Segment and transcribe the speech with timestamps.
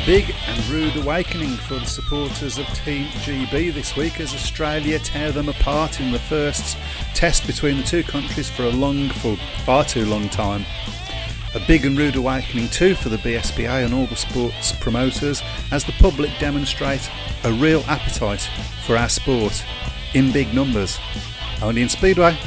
[0.00, 4.98] A big and rude awakening for the supporters of Team GB this week as Australia
[4.98, 6.78] tear them apart in the first
[7.14, 10.64] test between the two countries for a long, for far too long time.
[11.54, 15.84] A big and rude awakening too for the BSPA and all the sports promoters as
[15.84, 17.10] the public demonstrate
[17.44, 18.48] a real appetite
[18.86, 19.64] for our sport
[20.14, 20.98] in big numbers.
[21.60, 22.38] Only in Speedway.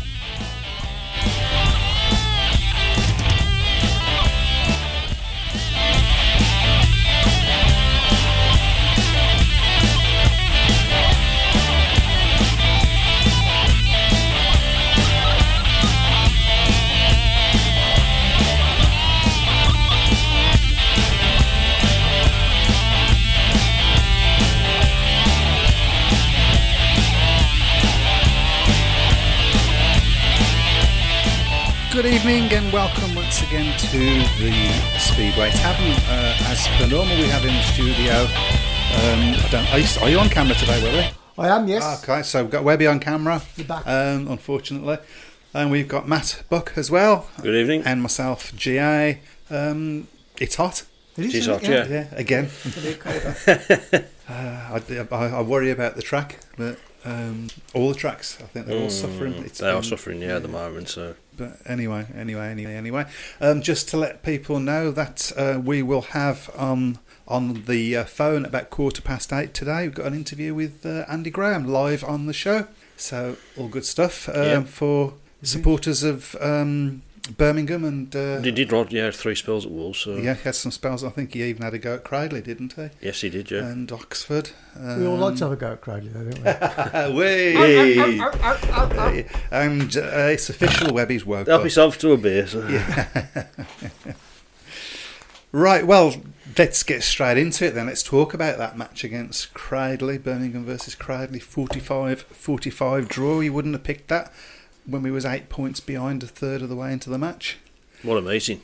[32.24, 35.92] Evening and welcome once again to the Speedway Tavern.
[36.08, 38.14] Uh, as per normal, we have in the studio.
[38.14, 39.74] Um, I don't.
[39.74, 41.10] Are you, are you on camera today, Willie?
[41.38, 42.02] I am, yes.
[42.02, 43.42] Okay, so we've got Webby on camera.
[43.58, 43.86] You're back.
[43.86, 45.00] Um, unfortunately,
[45.54, 47.28] and we've got Matt Buck as well.
[47.42, 47.84] Good evening.
[47.86, 49.20] And myself, GA.
[49.50, 50.08] Um,
[50.40, 50.86] it's hot.
[51.18, 51.70] It is, She's hot, it?
[51.70, 51.88] yeah.
[51.90, 52.50] Yeah, again.
[54.30, 58.66] uh, I, I, I worry about the track, but um, all the tracks, I think
[58.66, 59.34] they're all suffering.
[59.46, 60.90] It's Mm, They are been- suffering, yeah, at the moment.
[60.90, 63.06] So But anyway, anyway, anyway, anyway.
[63.42, 68.04] Um, just to let people know that uh, we will have um, on the uh,
[68.06, 69.84] phone about quarter past eight today.
[69.84, 72.68] We've got an interview with uh, Andy Grahame live on the show.
[72.98, 74.64] So all good stuff um, Yeah.
[74.64, 77.02] for supporters of um,
[77.38, 78.14] Birmingham and.
[78.16, 80.00] Uh, he did rod, yeah, three spells at Wolves.
[80.00, 81.04] So yeah, he had some spells.
[81.04, 82.90] I think he even had a go at Cradley, didn't he?
[83.02, 83.66] yes, he did, yeah.
[83.66, 84.52] And Oxford.
[84.78, 87.18] We all like to Um, have a go at Cradley, though, don't we?
[87.20, 88.20] Whey!
[89.52, 90.94] and uh, it's official.
[90.94, 91.66] Webby's woke Help up.
[91.66, 92.48] yourself to a beer.
[92.48, 92.62] So.
[95.56, 96.16] Right, well,
[96.58, 97.86] let's get straight into it then.
[97.86, 103.40] Let's talk about that match against Cradley, Birmingham versus Cradley, 45-45 draw.
[103.40, 104.34] You wouldn't have picked that
[104.86, 107.58] when we was eight points behind a third of the way into the match.
[108.02, 108.62] What a meeting!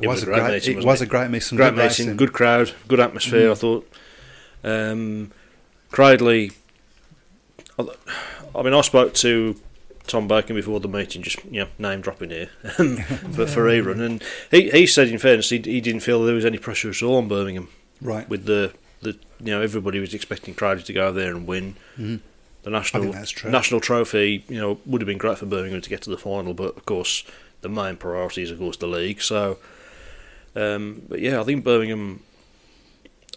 [0.00, 1.56] It, was, a great, meeting, it was a great meeting.
[1.56, 2.06] great good meeting.
[2.08, 2.16] Mm.
[2.16, 3.50] good crowd, good atmosphere.
[3.50, 3.90] I thought.
[4.62, 5.32] Um,
[5.90, 6.52] Cradley.
[7.78, 9.56] I mean, I spoke to
[10.06, 12.50] Tom Bacon before the meeting, just you know, name dropping here,
[13.36, 16.44] but for Aaron, and he he said, in fairness, he, he didn't feel there was
[16.44, 17.68] any pressure at all on Birmingham
[18.00, 18.28] Right.
[18.28, 21.76] with the the you know everybody was expecting Cradley to go there and win.
[21.98, 22.20] Mhm.
[22.64, 23.50] The national I think that's true.
[23.50, 26.54] national trophy, you know, would have been great for Birmingham to get to the final,
[26.54, 27.22] but of course
[27.60, 29.20] the main priority is of course the league.
[29.22, 29.58] So,
[30.56, 32.20] um, but yeah, I think Birmingham.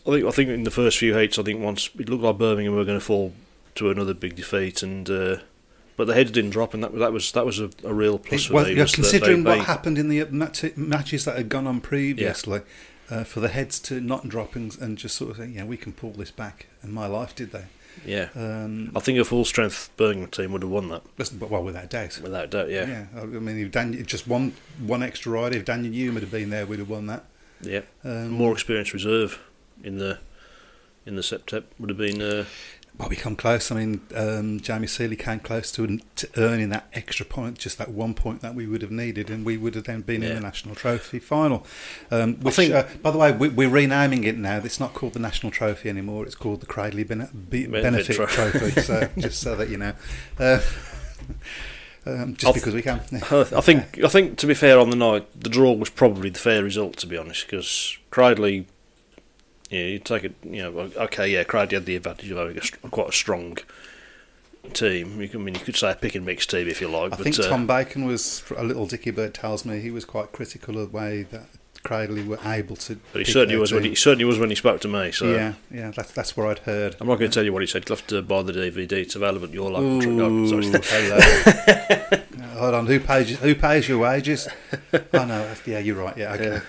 [0.05, 2.37] I think I think in the first few heats, I think once it looked like
[2.37, 3.33] Birmingham were going to fall
[3.75, 5.37] to another big defeat, and uh,
[5.97, 8.45] but the heads didn't drop, and that that was that was a, a real plus
[8.45, 8.73] It for was- me.
[8.75, 12.61] yeah, considering they- what they- happened in the mat- matches that had gone on previously,
[13.09, 15.75] uh, for the heads to not drop and, and just sort of say, yeah, we
[15.75, 16.67] can pull this back.
[16.81, 17.65] And my life, did they?
[18.05, 21.49] Yeah, Um, I think a full strength Birmingham team would have won that listen, but
[21.49, 22.19] well, without doubt.
[22.21, 22.69] without doubt.
[22.69, 26.31] Yeah, Yeah, I mean, if Daniel, just one one extra rider, if Daniel Newman had
[26.31, 27.23] been there, we'd have won that.
[27.61, 27.81] yeah.
[28.03, 29.39] Um, More experienced reserve
[29.83, 30.19] in the
[31.05, 32.21] in the septet would have been.
[32.21, 32.45] Uh,
[32.97, 33.71] Well, we come close.
[33.71, 37.91] I mean, um, Jamie Seeley came close to, to earning that extra point, just that
[37.91, 40.41] one point that we would have needed, and we would have then been in the
[40.41, 41.63] national trophy final.
[42.09, 44.57] Um, which, think- uh, by the way, we, we're renaming it now.
[44.57, 46.25] It's not called the national trophy anymore.
[46.25, 48.81] It's called the Cradley Bene- Be- Benefit Benefit Tro- Trophy.
[48.81, 49.93] so just so that you know,
[50.39, 50.59] uh,
[52.07, 52.99] um, just I'll- because we can.
[53.31, 56.39] I think I think to be fair on the night, the draw was probably the
[56.39, 56.97] fair result.
[56.97, 58.65] To be honest, because Cradley,
[59.69, 60.35] yeah, you take it.
[60.43, 63.57] You know, okay, yeah, Cradley had the advantage of having a, quite a strong
[64.73, 65.21] team.
[65.21, 67.13] You can, I mean, you could say a pick and mix team if you like.
[67.13, 70.05] I but, think uh, Tom Bacon was a little Dicky Bird tells me he was
[70.05, 71.47] quite critical of the way that
[71.83, 72.99] Cradley were able to.
[73.13, 73.95] but he certainly was when he team.
[73.95, 75.11] certainly was when he spoke to me.
[75.11, 76.95] So yeah, yeah, that's that's what I'd heard.
[76.99, 77.87] I'm not going to tell you what he said.
[77.87, 78.91] You'll have to buy the DVD.
[78.93, 80.01] It's available at your local.
[80.01, 80.81] Tr- sorry.
[80.83, 82.23] hello.
[82.57, 84.47] Hold on, who pays who pays your wages?
[84.93, 86.17] oh no, that's- yeah, you're right.
[86.17, 86.61] Yeah, okay.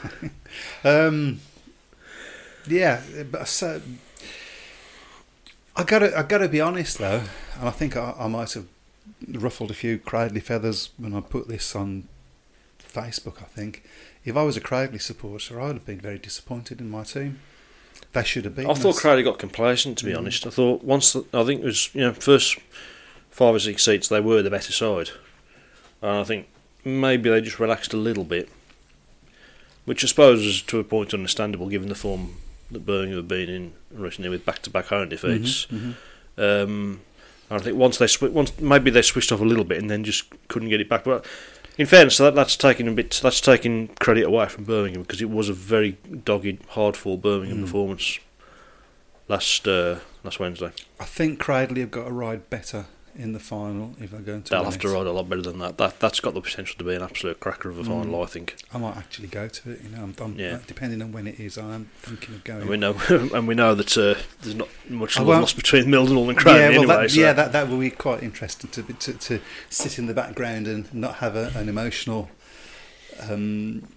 [0.85, 1.41] um,
[2.70, 3.82] yeah, but uh, so
[5.79, 7.23] I gotta I gotta be honest though,
[7.59, 8.67] and I think I, I might have
[9.29, 12.09] ruffled a few Cradley feathers when I put this on
[12.81, 13.41] Facebook.
[13.41, 13.85] I think
[14.25, 17.38] if I was a Cradley supporter, I'd have been very disappointed in my team.
[18.12, 18.69] They should have been.
[18.69, 19.99] I thought Cradley got complacent.
[19.99, 20.19] To be mm.
[20.19, 22.59] honest, I thought once the, I think it was you know first
[23.31, 25.11] five or six seats they were the better side,
[26.03, 26.49] and I think
[26.85, 28.49] maybe they just relaxed a little bit,
[29.85, 32.35] which I suppose is to a point understandable given the form
[32.70, 35.67] that Birmingham have been in recently with back-to-back home defeats.
[35.67, 35.94] Mhm,
[36.37, 37.00] Um,
[37.50, 40.05] I think once they swi- once maybe they switched off a little bit and then
[40.05, 41.05] just couldn't get it back.
[41.05, 41.25] But
[41.79, 45.31] in fairness, that, that's taking a bit that's taking credit away from Birmingham because it
[45.31, 45.93] was a very
[46.25, 47.62] dogged, hard-fought Birmingham Mm.
[47.62, 48.19] performance
[49.29, 50.71] last uh, last Wednesday.
[51.00, 52.87] I think Cradley have got to ride better
[53.19, 54.50] in the final if they're going to.
[54.50, 55.76] They'll have to ride a lot better than that.
[55.76, 58.20] That that's got the potential to be an absolute cracker of a final.
[58.20, 58.23] Mm.
[58.23, 58.56] I think.
[58.73, 59.81] I might actually go to it.
[59.82, 60.59] You know, I'm, I'm, Yeah.
[60.67, 62.61] depending on when it is, I am thinking of going.
[62.62, 66.29] And we know and we know that uh, there's not much love lost between Mildenhall
[66.29, 67.03] and Cradley yeah, well, anyway.
[67.03, 67.20] that, so.
[67.20, 70.93] yeah, that that will be quite interesting to, to to sit in the background and
[70.94, 72.31] not have a, an emotional
[73.29, 73.88] um,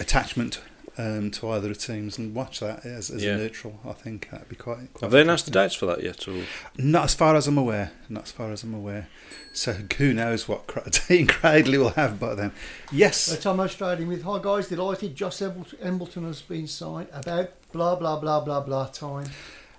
[0.00, 0.60] attachment
[0.98, 3.34] um, to either of the teams and watch that as, as Yeah.
[3.34, 3.78] a neutral.
[3.86, 4.92] I think that'd be quite.
[4.94, 6.26] quite Have they announced the dates for that yet?
[6.28, 6.44] Or?
[6.78, 7.92] Not as far as I'm aware.
[8.08, 9.08] Not as far as I'm aware.
[9.52, 12.52] So who knows what Cra- Dean Cradley will have by then?
[12.92, 13.32] Yes.
[13.32, 17.94] Uh, Tom Australian with Hi guys, delighted Josh Embleton, Embleton has been signed about blah
[17.96, 19.26] blah blah blah blah time.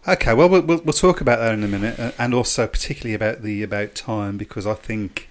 [0.08, 3.14] Okay, well, we'll we'll, we'll talk about that in a minute, uh, and also particularly
[3.14, 5.28] about the about time because I think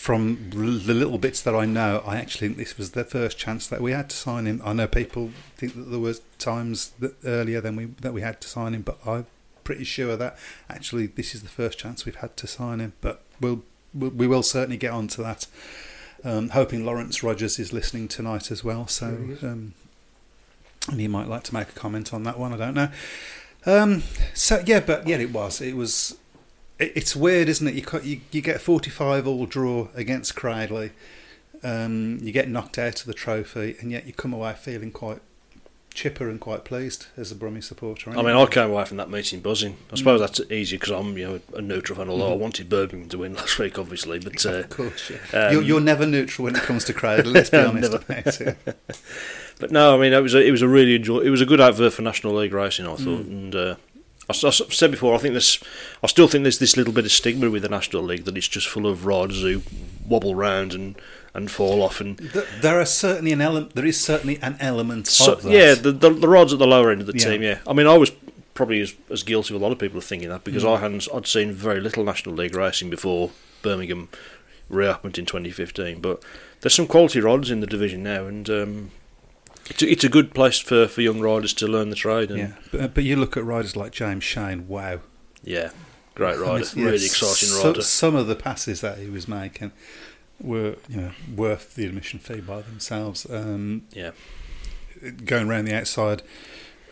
[0.00, 3.66] from the little bits that I know, I actually think this was the first chance
[3.66, 4.62] that we had to sign him.
[4.64, 8.40] I know people think that there was times that earlier than we that we had
[8.40, 9.26] to sign him, but I'm
[9.62, 10.38] pretty sure that
[10.70, 12.94] actually this is the first chance we've had to sign him.
[13.02, 13.62] But we'll
[13.92, 15.46] we'll- certainly get on to that.
[16.24, 19.06] Um, hoping Lawrence Rogers is listening tonight as well, so
[19.42, 19.74] um,
[20.90, 22.54] and he might like to make a comment on that one.
[22.54, 22.88] I don't know.
[23.66, 24.02] Um,
[24.32, 25.60] so yeah, but yeah, it was.
[25.60, 26.16] It was.
[26.80, 27.74] It, it's weird, isn't it?
[27.74, 30.92] You, you you get forty five all draw against Cradley.
[31.62, 35.20] Um, you get knocked out of the trophy, and yet you come away feeling quite
[35.92, 38.10] chipper and quite pleased as a Brummie supporter.
[38.10, 38.28] I mean.
[38.28, 39.76] I came away from that meeting buzzing.
[39.92, 42.08] I suppose that's easy because I'm you know a neutral fan.
[42.08, 45.46] Although I wanted Birmingham to win last week, obviously, but uh, of course, yeah.
[45.46, 47.32] um, you're, you're never neutral when it comes to Cradley.
[47.32, 48.58] Let's be honest about it.
[49.60, 51.18] But no, I mean it was a, it was a really enjoy.
[51.18, 53.26] It was a good advert for National League racing, I thought.
[53.26, 53.28] Mm.
[53.28, 53.74] And uh,
[54.30, 55.58] I, s- I s- said before, I think this,
[56.02, 58.48] I still think there's this little bit of stigma with the National League that it's
[58.48, 59.62] just full of rods who
[60.06, 60.96] wobble round and,
[61.34, 62.00] and fall off.
[62.00, 62.16] And
[62.60, 63.74] There are certainly an element.
[63.74, 65.52] There is certainly an element so, of that.
[65.52, 67.24] yeah, the, the the rods at the lower end of the Yeah.
[67.30, 67.42] team.
[67.42, 68.10] Yeah, I mean I was
[68.54, 70.44] probably as, as guilty of a lot of people of thinking that Mm.
[70.44, 73.30] because I hadn't I'd seen very little National League racing before
[73.62, 74.08] Birmingham
[74.68, 76.00] reopened in 2015.
[76.00, 76.22] But
[76.60, 78.90] there's some quality rods in the division now, and um,
[79.70, 82.30] it's, a, it's a good place for, for young riders to learn the trade.
[82.30, 82.52] And yeah.
[82.70, 84.68] But, but you look at riders like James Shane.
[84.68, 85.00] Wow.
[85.42, 85.70] Yeah,
[86.14, 87.82] great I mean, rider, yeah, really exciting so- rider.
[87.82, 89.72] Some of the passes that he was making
[90.38, 93.26] were, you know, worth the admission fee by themselves.
[93.30, 94.10] Um, Yeah,
[95.24, 96.22] going around the outside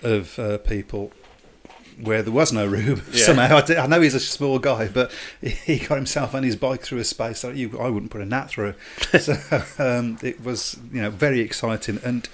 [0.02, 1.12] of uh, people
[2.02, 3.02] where there was no room.
[3.12, 3.24] Yeah.
[3.24, 6.98] Somehow, I, know he's a small guy, but he got himself on his bike through
[6.98, 8.74] a space that you, I wouldn't put a gnat through.
[9.20, 9.34] so
[9.78, 12.00] um, it was, you know, very exciting.
[12.04, 12.28] And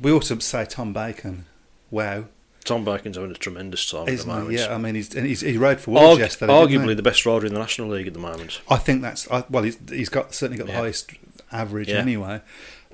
[0.00, 1.46] we also say Tom Bacon.
[1.90, 2.26] Wow,
[2.64, 4.58] Tom Bacon's having a tremendous time Isn't the he?
[4.58, 6.52] Yeah, I mean, he's, and he's, he rode for Wolves Argu- yesterday.
[6.52, 8.60] arguably the best rider in the National League at the moment.
[8.68, 9.64] I think that's I, well.
[9.64, 10.80] He's, he's got certainly got the Yeah.
[10.80, 11.12] highest
[11.50, 11.96] average Yeah.
[11.96, 12.42] anyway,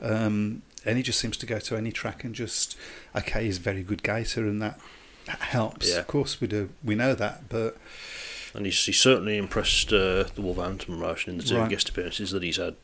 [0.01, 2.77] um, and he just seems to go to any track and just
[3.15, 3.45] okay.
[3.45, 4.79] He's a very good gaiter, and that
[5.29, 5.91] helps.
[5.91, 5.99] Yeah.
[6.01, 6.71] Of course, we do.
[6.85, 7.77] We know that, but
[8.55, 11.69] And he's, he's certainly impressed uh, the Wolverhampton promotion in the two Right.
[11.71, 12.75] guest appearances that he's had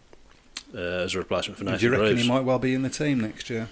[0.75, 2.23] uh, as a replacement for do you reckon Reeves.
[2.23, 3.69] he might well be in the team next year?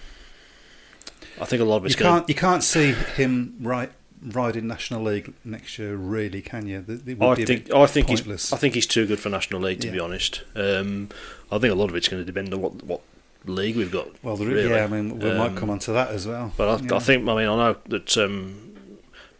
[1.40, 3.90] I think a lot of You it's going can't you can't see him right
[4.22, 6.84] ride in National League next year, really, can you?
[6.86, 8.50] It it would I think I think pointless.
[8.50, 9.94] he's I think he's too good for National League to Yeah.
[9.94, 10.42] be honest.
[10.54, 11.08] Um,
[11.50, 13.00] I think a lot of it's going to depend on what what
[13.46, 14.08] league we've got.
[14.22, 14.68] well, really.
[14.70, 16.52] yeah, I mean, we might Um, come on to that as well.
[16.56, 16.96] But I, Yeah.
[16.96, 18.76] I think I mean I know that um,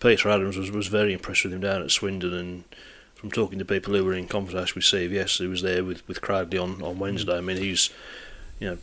[0.01, 2.65] Peter Adams was, was very impressed with him down at Swindon, and
[3.15, 6.21] from talking to people who were in conversation with CVS, who was there with with
[6.21, 7.37] Cradley on, on Wednesday.
[7.37, 7.91] I mean he's
[8.59, 8.79] you know.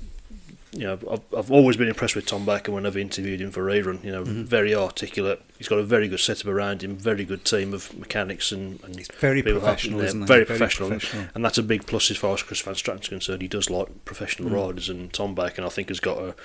[0.73, 3.63] You know, I've, I've always been impressed with Tom Baker when I've interviewed him for
[3.63, 4.03] rerun.
[4.03, 4.43] You know, Mm-hmm.
[4.43, 5.41] very articulate.
[5.57, 9.07] He's got a very good setup around him, very good team of mechanics and, and
[9.13, 10.25] very professional, isn't he?
[10.27, 10.89] Very, Very professional.
[10.89, 11.27] professional.
[11.33, 13.41] and that's a big plus as far as Chris Van Straaten's concerned.
[13.41, 16.35] He does like professional riders, and Tom Baker, I think, has got a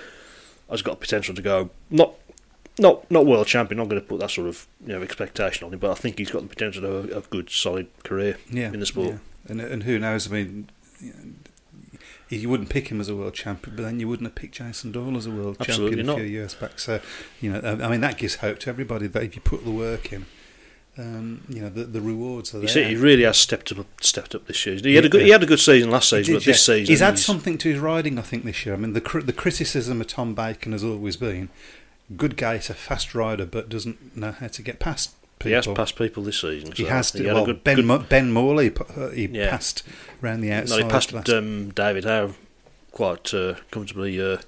[0.71, 2.15] has got potential to go not
[2.79, 3.79] not not world champion.
[3.79, 6.19] Not going to put that sort of you know expectation on him, but I think
[6.19, 9.09] he's got the potential to have a, a good, solid career yeah, in the sport.
[9.11, 9.19] yeah.
[9.49, 10.29] And and who knows?
[10.29, 10.71] I mean,
[12.41, 14.93] you, wouldn't pick him as a world champion, but then you wouldn't have picked Jason
[14.93, 16.19] Doyle as a world Absolutely champion not.
[16.19, 16.79] a few years back.
[16.79, 17.01] So,
[17.41, 20.13] you know, I mean, that gives hope to everybody that if you put the work
[20.13, 20.27] in,
[20.99, 22.75] um, you know, the, the rewards are You there.
[22.75, 24.77] see, he really has stepped up stepped up this year.
[24.77, 26.75] He had a good he had a good season last season, but this yeah.
[26.75, 28.75] season he's had something to his riding, I think, this year.
[28.75, 31.49] I mean, the the criticism of Tom Bacon has always been
[32.17, 35.51] good gaiter, fast rider, but doesn't know how to get past people.
[35.51, 36.73] He has passed people this season.
[36.73, 37.13] He has.
[37.13, 39.51] He had well, a good, ben good- Ben Morley, uh, he Yeah.
[39.51, 39.83] passed
[40.23, 40.83] around the no, outside.
[40.85, 42.35] he passed last- um, David Howe
[42.93, 44.39] quite uh, comfortably uh,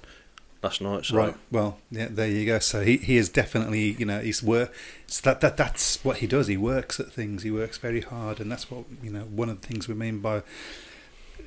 [0.63, 1.05] last night.
[1.05, 1.15] So.
[1.17, 1.35] Right.
[1.51, 2.07] Well, yeah.
[2.09, 2.59] There you go.
[2.59, 4.73] So he, he is definitely you know he's work.
[5.07, 6.47] So that that that's what he does.
[6.47, 7.43] He works at things.
[7.43, 9.21] He works very hard, and that's what you know.
[9.23, 10.41] One of the things we mean by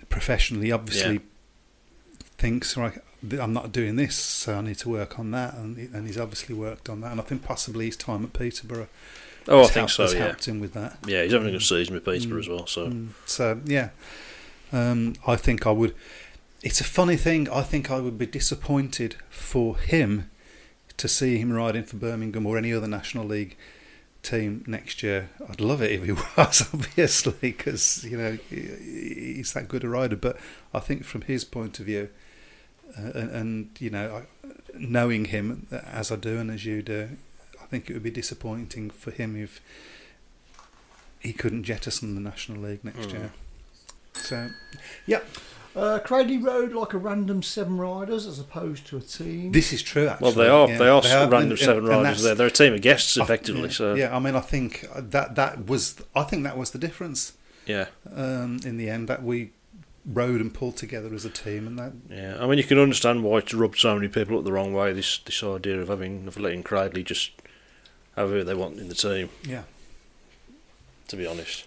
[0.09, 1.19] professionally, obviously, Yeah.
[2.39, 2.99] thinks right.
[3.41, 6.55] I'm not doing this, so I need to work on that, and and he's obviously
[6.55, 7.11] worked on that.
[7.13, 8.89] And I think possibly his time at Peterborough.
[9.49, 10.11] Oh, I think helped, so.
[10.11, 10.99] Yeah, helped him with that.
[11.07, 11.23] yeah.
[11.23, 12.43] He's having a good season with Peterborough Mm.
[12.43, 12.67] as well.
[12.67, 13.09] So Mm.
[13.27, 13.89] So yeah,
[14.73, 15.95] um, I think I would.
[16.63, 17.49] It's a funny thing.
[17.51, 20.29] I think I would be disappointed for him
[20.97, 23.57] to see him riding for Birmingham or any other National League
[24.25, 25.31] team next year.
[25.49, 30.17] I'd love it if he was, obviously, because you know he's that good a rider.
[30.17, 30.37] But
[30.75, 32.09] I think from his point of view,
[32.99, 37.11] uh, and, and you know, I, knowing him as I do and as you do,
[37.71, 39.61] think it would be disappointing for him if
[41.21, 43.13] he couldn't jettison the National League next Mm.
[43.13, 43.31] year.
[44.15, 44.49] So,
[45.07, 45.21] yeah,
[45.77, 49.53] Uh, Cradley rode like a random seven riders as opposed to a team.
[49.53, 50.09] this is true.
[50.09, 50.79] Actually, well, they are yeah.
[50.79, 52.03] they are and- random and- seven and riders.
[52.05, 53.63] that's- There, they're a team of guests I- effectively.
[53.65, 55.95] yeah, so yeah, I mean, I think that that was.
[56.17, 57.35] I think that was the difference
[57.67, 59.09] yeah, um, in the end.
[59.09, 59.51] That we
[60.05, 62.39] rode and pulled together as a team, and that yeah.
[62.41, 64.93] I mean, you can understand why it's rubbed so many people up the wrong way.
[64.93, 67.31] This this idea of having of letting Cradley just
[68.19, 69.31] have who they want in the team.
[69.45, 69.63] yeah,
[71.09, 71.65] To be honest,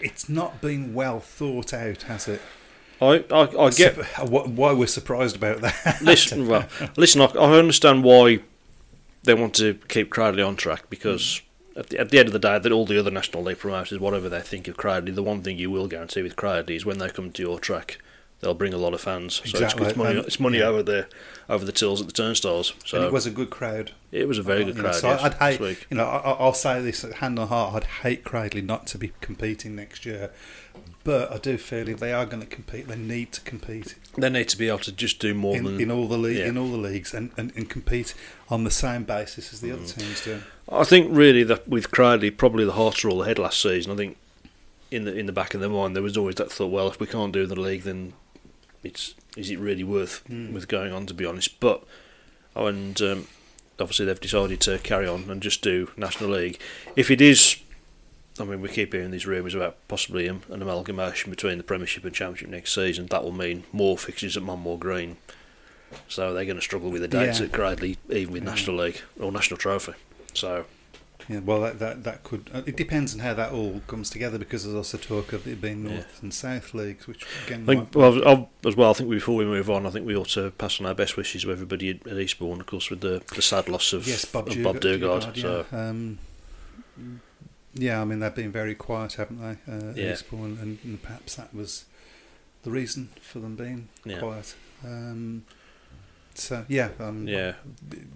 [0.00, 2.40] it's not been well thought out, has it?
[3.00, 6.00] I I, I get uh, why we're surprised about that.
[6.02, 6.46] listen.
[6.48, 6.66] Well,
[6.96, 7.20] listen.
[7.20, 8.40] I, I understand why
[9.22, 11.40] they want to keep Cradley on track because
[11.76, 13.98] at the, at the end of the day, that all the other National League promoters,
[14.00, 16.98] whatever they think of Cradley, the one thing you will guarantee with Cradley is when
[16.98, 17.98] they come to your track,
[18.40, 19.34] they'll bring a lot of fans.
[19.34, 20.16] So it's, Exactly, it's money.
[20.18, 20.64] and- it's money yeah.
[20.64, 21.06] over the
[21.48, 22.72] over the tills at the turnstiles.
[22.84, 23.92] So and it was a good crowd.
[24.12, 25.00] it was a very good You know, crowd.
[25.00, 25.86] so yes, I'd hate, this week.
[25.90, 27.74] you know, I, I'll say this hand on heart.
[27.74, 30.30] I'd hate Cradley not to be competing next year,
[31.02, 34.30] but I do feel if they are going to compete, they need to compete They
[34.30, 36.46] need to be able to just do more in, than in all the league, yeah.
[36.46, 38.14] in all the leagues, and, and, and compete
[38.48, 39.74] on the same basis as the Mm.
[39.74, 40.42] other teams do.
[40.70, 43.90] I think really that with Cradley, probably the hearts were all ahead last season.
[43.92, 44.16] I think
[44.92, 47.00] in the in the back of their mind there was always that thought, well, if
[47.00, 48.12] we can't do the league, then
[48.82, 50.52] it's is it really worth Hmm.
[50.52, 51.06] with going on?
[51.06, 51.84] To be honest, but
[52.56, 53.26] oh, and um,
[53.78, 56.58] obviously they've decided to carry on and just do National League.
[56.96, 57.56] If it is,
[58.38, 62.14] I mean, we keep hearing these rumours about possibly an amalgamation between the Premiership and
[62.14, 63.06] Championship next season.
[63.06, 65.16] That will mean more fixtures at Monmore Green.
[66.08, 67.46] So they're going to struggle with the dates Yeah.
[67.46, 68.50] at Cradley, even with Yeah.
[68.50, 69.92] National League or National Trophy.
[70.34, 70.64] So
[71.28, 72.50] Yeah, well, that, that that could.
[72.52, 75.60] uh, It depends on how that all comes together because there's also talk of it
[75.60, 75.94] being Yeah.
[75.94, 77.62] North and South leagues, which again.
[77.64, 80.16] I think, well, I'll, as well, I think before we move on, I think we
[80.16, 83.22] ought to pass on our best wishes to everybody at, Eastbourne, of course, with the,
[83.34, 85.36] the sad loss of, yes, Bob, of Dugard, Bob Dugard.
[85.36, 85.42] yeah.
[85.42, 86.18] So, Um,
[87.74, 89.72] yeah, I mean they've been very quiet, haven't they?
[89.72, 90.12] Uh, Yeah.
[90.12, 91.84] Eastbourne, and, and perhaps that was
[92.62, 94.18] the reason for them being Yeah.
[94.18, 94.54] quiet.
[94.84, 95.44] Um,
[96.40, 97.54] so yeah, um, yeah,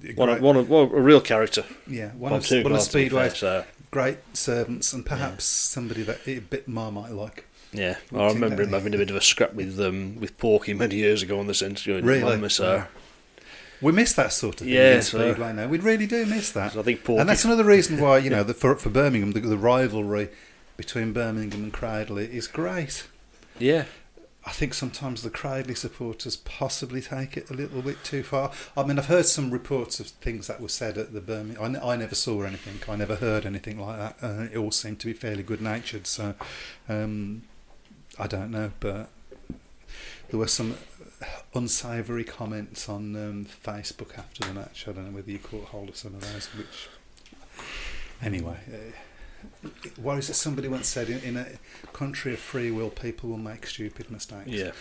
[0.04, 1.64] a one, great- one, well, a real character.
[1.87, 6.66] yeah, one of, one of Speedway's So, great servants, and perhaps somebody that a bit
[6.69, 7.47] Marmite like.
[7.73, 10.97] yeah, I remember him having a bit of a scrap with um, with Porky many
[10.97, 12.00] years ago on the centre.
[12.00, 12.49] Really?
[12.49, 12.85] So,
[13.81, 15.69] We miss that sort of thing Yeah, in so- Speedway now.
[15.69, 16.73] We really do miss that.
[16.73, 17.21] so I think Porky.
[17.21, 20.28] And that's another reason why you know the, for for Birmingham the, the rivalry
[20.76, 23.07] between Birmingham and Cradley is great.
[23.59, 23.85] yeah,
[24.46, 28.52] I think sometimes the Cradley supporters possibly take it a little bit too far.
[28.76, 31.62] I mean, I've heard some reports of things that were said at the Birmingham.
[31.62, 32.78] I, n- I never saw anything.
[32.92, 34.16] I never heard anything like that.
[34.22, 36.06] Uh, it all seemed to be fairly good natured.
[36.06, 36.34] So
[36.90, 37.42] um,
[38.18, 39.08] I don't know, but
[40.30, 40.76] there were some
[41.54, 44.86] unsavoury comments on um, Facebook after the match.
[44.86, 46.46] I don't know whether you caught hold of some of those.
[46.54, 46.88] Which
[48.22, 48.58] anyway.
[48.70, 48.92] Uh,
[49.96, 50.34] what is it?
[50.34, 51.46] Somebody once said, in, in a
[51.92, 54.48] country of free will, people will make stupid mistakes.
[54.48, 54.72] Yeah.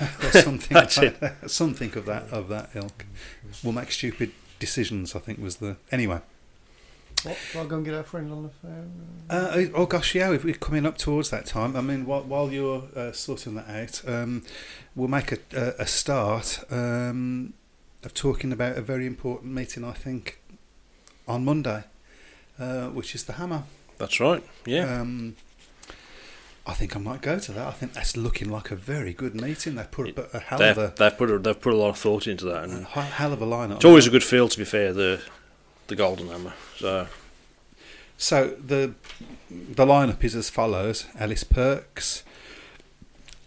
[0.22, 0.74] or something.
[0.74, 3.06] That's like that, something of that of that ilk.
[3.62, 5.14] Will make stupid decisions.
[5.14, 6.20] I think was the anyway.
[7.22, 7.36] What?
[7.50, 8.92] Shall I go and get our friend on the phone?
[9.28, 11.74] Uh, oh gosh, yeah, we're coming up towards that time.
[11.74, 14.44] I mean, while, while you're uh, sorting that out, um,
[14.94, 17.54] we'll make a, a, a start um,
[18.04, 19.82] of talking about a very important meeting.
[19.82, 20.40] I think
[21.26, 21.84] on Monday,
[22.58, 23.64] uh, which is the Hammer.
[23.98, 24.42] That's right.
[24.64, 25.00] Yeah.
[25.00, 25.36] Um,
[26.66, 27.66] I think I might go to that.
[27.66, 29.76] I think that's looking like a very good meeting.
[29.76, 31.90] They put a, a hell of they've, a, they've put a, they've put a lot
[31.90, 33.76] of thought into that, and hi- hell of a lineup.
[33.76, 34.48] it's always a good feel.
[34.48, 35.22] To be fair, the
[35.86, 36.54] the Golden Hammer.
[36.76, 37.06] So
[38.16, 38.94] So the
[39.50, 42.24] the lineup is as follows: Ellis Perks,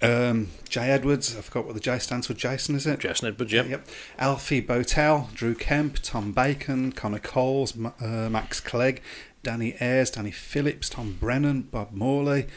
[0.02, 1.36] um, Jay Edwards.
[1.36, 2.34] I forgot what the J stands for.
[2.34, 3.00] Jason, is it?
[3.00, 3.68] Jason Edwards, yep.
[3.68, 3.88] Yep.
[4.18, 9.02] Alfie Bowtell, Drew Kemp, Tom Bacon, Connor Coles, uh, Max Clegg,
[9.44, 12.48] Danny Ayres, Danny Phillips, Tom Brennan, Bob Morley,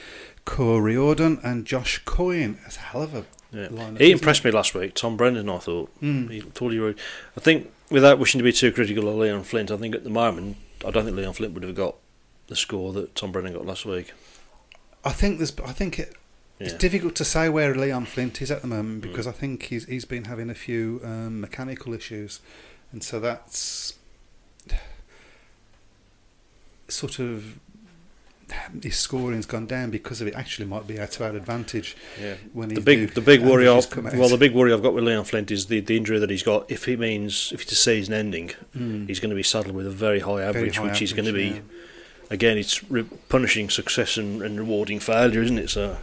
[0.44, 2.58] Corey Auden, and Josh Coyne.
[2.62, 3.68] That's a hell of a Yeah.
[3.68, 4.00] lineup.
[4.00, 4.48] He impressed it?
[4.48, 4.94] me last week.
[4.94, 5.90] Tom Brennan, I thought.
[6.00, 6.28] Hmm.
[6.28, 6.80] He thought he.
[6.88, 10.10] I think, without wishing to be too critical of Leon Flint, I think at the
[10.10, 11.96] moment, I don't think Leon Flint would have got
[12.48, 14.12] the score that Tom Brennan got last week.
[15.04, 15.52] I think there's.
[15.64, 16.14] I think it,
[16.58, 16.78] it's Yeah.
[16.78, 19.10] difficult to say where Leon Flint is at the moment Hmm.
[19.10, 22.40] because I think he's he's been having a few um, mechanical issues,
[22.90, 23.94] and so that's
[26.92, 27.58] sort of
[28.82, 30.34] his scoring's gone down because of it.
[30.34, 31.96] Actually, might be to our advantage.
[32.20, 32.34] Yeah.
[32.52, 35.04] When The big, the big worry, averages I've, well, the big worry I've got with
[35.04, 36.70] Leon Flint is the, the injury that he's got.
[36.70, 39.06] If he means if it's a season ending, Mm.
[39.08, 41.32] he's going to be saddled with a very high average, high which is going to
[41.32, 41.62] be, average,
[42.30, 45.70] again, it's re- punishing success and, and rewarding failure, isn't it?
[45.70, 45.96] So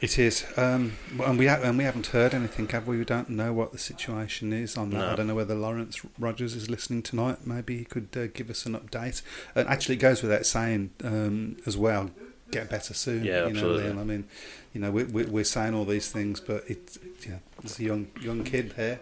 [0.00, 0.92] It is, um,
[1.24, 2.98] and we ha- and we haven't heard anything, have we?
[2.98, 4.98] We don't know what the situation is on that.
[4.98, 5.10] No.
[5.10, 7.46] I don't know whether Lawrence Rogers is listening tonight.
[7.46, 9.22] Maybe he could uh, give us an update.
[9.56, 12.10] And actually, it goes without saying um, as well.
[12.52, 13.24] Get better soon.
[13.24, 13.84] Yeah, you absolutely.
[13.88, 14.00] Know, Liam.
[14.00, 14.24] I mean,
[14.72, 17.82] you know, we, we, we're saying all these things, but it, you know, it's a
[17.84, 19.00] young young kid here.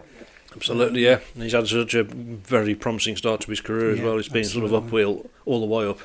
[0.53, 1.19] absolutely, yeah.
[1.35, 4.17] And he's had such a very promising start to his career as Yeah, well.
[4.17, 5.03] It's been sort of absolutely.
[5.21, 5.99] uphill all the way up,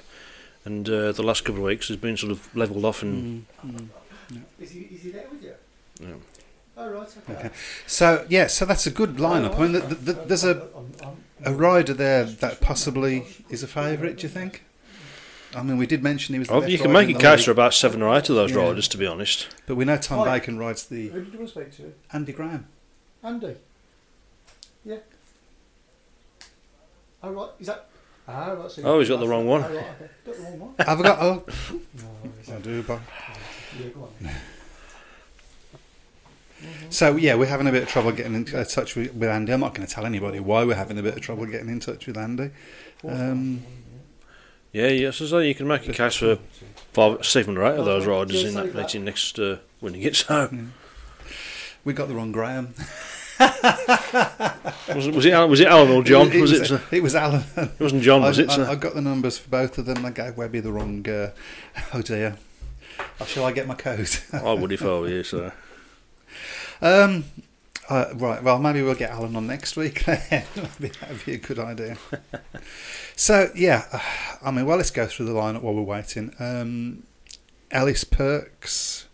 [0.67, 3.47] and uh, the last couple of weeks has been sort of levelled off and.
[3.67, 3.89] Mm.
[4.61, 5.55] Is he, is he there with you?
[6.01, 6.15] Yeah.
[6.77, 7.39] Oh, right, okay.
[7.39, 7.51] Okay.
[7.87, 9.57] So yeah, so that's a good lineup.
[9.59, 13.63] I mean, the, the, the, there's a I'm, I'm, a rider there that possibly is
[13.63, 14.17] a favourite.
[14.17, 14.65] Do you think?
[15.55, 16.49] I mean, we did mention he was.
[16.49, 17.45] The Oh, best you can make a case league.
[17.45, 18.63] for about seven or eight of those Yeah.
[18.63, 19.49] riders, to be honest.
[19.67, 20.41] But we know Tom Right.
[20.41, 21.93] Bacon rides the who did you want to speak to?
[22.13, 22.65] Andy Grahame.
[23.23, 23.57] Andy.
[24.85, 24.97] Yeah.
[27.23, 27.51] Oh, right.
[27.61, 27.87] Is that.
[28.27, 28.71] Ah, right.
[28.71, 29.63] So Oh, he's got the wrong one.
[29.63, 30.09] Oh, right, okay.
[30.25, 30.75] Got the wrong one.
[30.87, 31.19] Have I got?
[31.21, 31.45] Oh,
[32.49, 33.01] No, I do, but
[33.81, 34.31] yeah, go on.
[36.91, 39.53] so yeah, we're having a bit of trouble getting in uh, touch with, with Andy.
[39.53, 41.81] I'm not going to tell anybody why we're having a bit of trouble getting in
[41.81, 42.51] touch with Andy.
[43.07, 43.63] Um,
[44.73, 46.39] Yeah, yes, so you can make a case for
[46.93, 48.83] five, seven or eight of those riders in that that.
[48.83, 50.73] meeting next uh, when he gets home.
[51.85, 52.73] we got the wrong Grahame.
[54.95, 56.31] Was it, was it Alan, was it Alan or John?
[56.31, 56.67] It, was was, it?
[56.67, 56.83] sir?
[56.93, 57.43] it was Alan.
[57.57, 58.51] It wasn't John, was I, it?
[58.51, 60.05] I, I got the numbers for both of them.
[60.05, 61.09] I gave Webby the wrong.
[61.09, 61.31] Uh,
[61.95, 62.37] oh dear.
[63.21, 64.09] Oh, shall I get my code?
[64.33, 65.23] I would if I were you.
[65.23, 65.53] sir.
[66.81, 67.25] Um,
[67.89, 70.05] uh, right, well, maybe we'll get Alan on next week.
[70.07, 70.45] That'd
[70.81, 71.97] be that'd be a good idea.
[73.17, 74.01] so, yeah, uh,
[74.45, 76.35] I mean, well, let's go through the lineup while we're waiting.
[76.39, 77.05] Um,
[77.71, 79.07] Ellis Perks.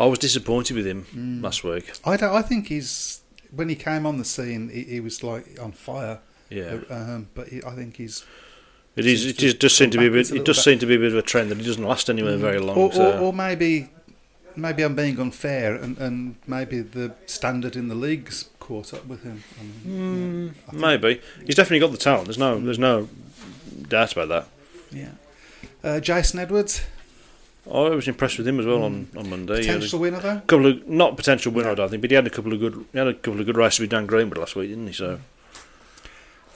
[0.00, 1.42] I was disappointed with him Mm.
[1.42, 1.90] last week.
[2.04, 3.22] I, don't, I think he's.
[3.50, 6.20] When he came on the scene, he, he was like on fire.
[6.50, 8.24] Yeah, Um, but he, I think he's.
[8.98, 9.26] It is.
[9.26, 10.30] It is, does seem to be a bit.
[10.30, 12.36] It does seem to be a bit of a trend that it doesn't last anywhere
[12.36, 12.76] very long.
[12.76, 13.12] Or, so.
[13.12, 13.90] or, or maybe,
[14.56, 19.22] maybe I'm being unfair, and, and maybe the standard in the league's caught up with
[19.22, 19.44] him.
[19.58, 22.26] I mean, yeah, I Maybe he's definitely got the talent.
[22.26, 22.60] There's no.
[22.60, 23.08] There's no
[23.88, 24.48] doubt about that.
[24.90, 25.10] Yeah.
[25.82, 26.82] Uh, Jason Edwards,
[27.66, 29.60] I was impressed with him as well on, on Monday.
[29.60, 30.40] Potential winner though.
[30.46, 32.84] couple of not potential winner, I don't think, but he had a couple of good.
[32.92, 34.92] He had a couple of good races with Dan Greenwood last week, didn't he?
[34.92, 35.20] So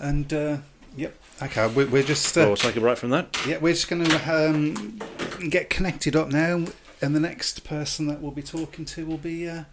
[0.00, 0.59] And uh,
[0.96, 3.37] yep, okay, we're, we're just so uh, we'll take it right from that.
[3.46, 5.00] yeah, we're just going to um,
[5.48, 6.64] get connected up now,
[7.00, 9.64] and the next person that we'll be talking to will be uh,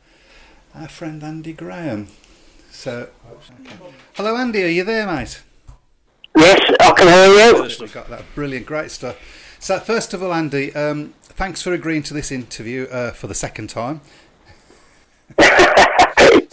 [0.76, 2.08] our friend Andy Grahame.
[2.72, 3.76] So, okay.
[4.14, 5.42] hello Andy, are you there, mate?
[6.38, 7.70] Yes, I can hear you.
[7.82, 9.18] We got that brilliant, great stuff.
[9.60, 13.36] So, first of all, Andy, um, thanks for agreeing to this interview uh, for the
[13.36, 14.02] second time.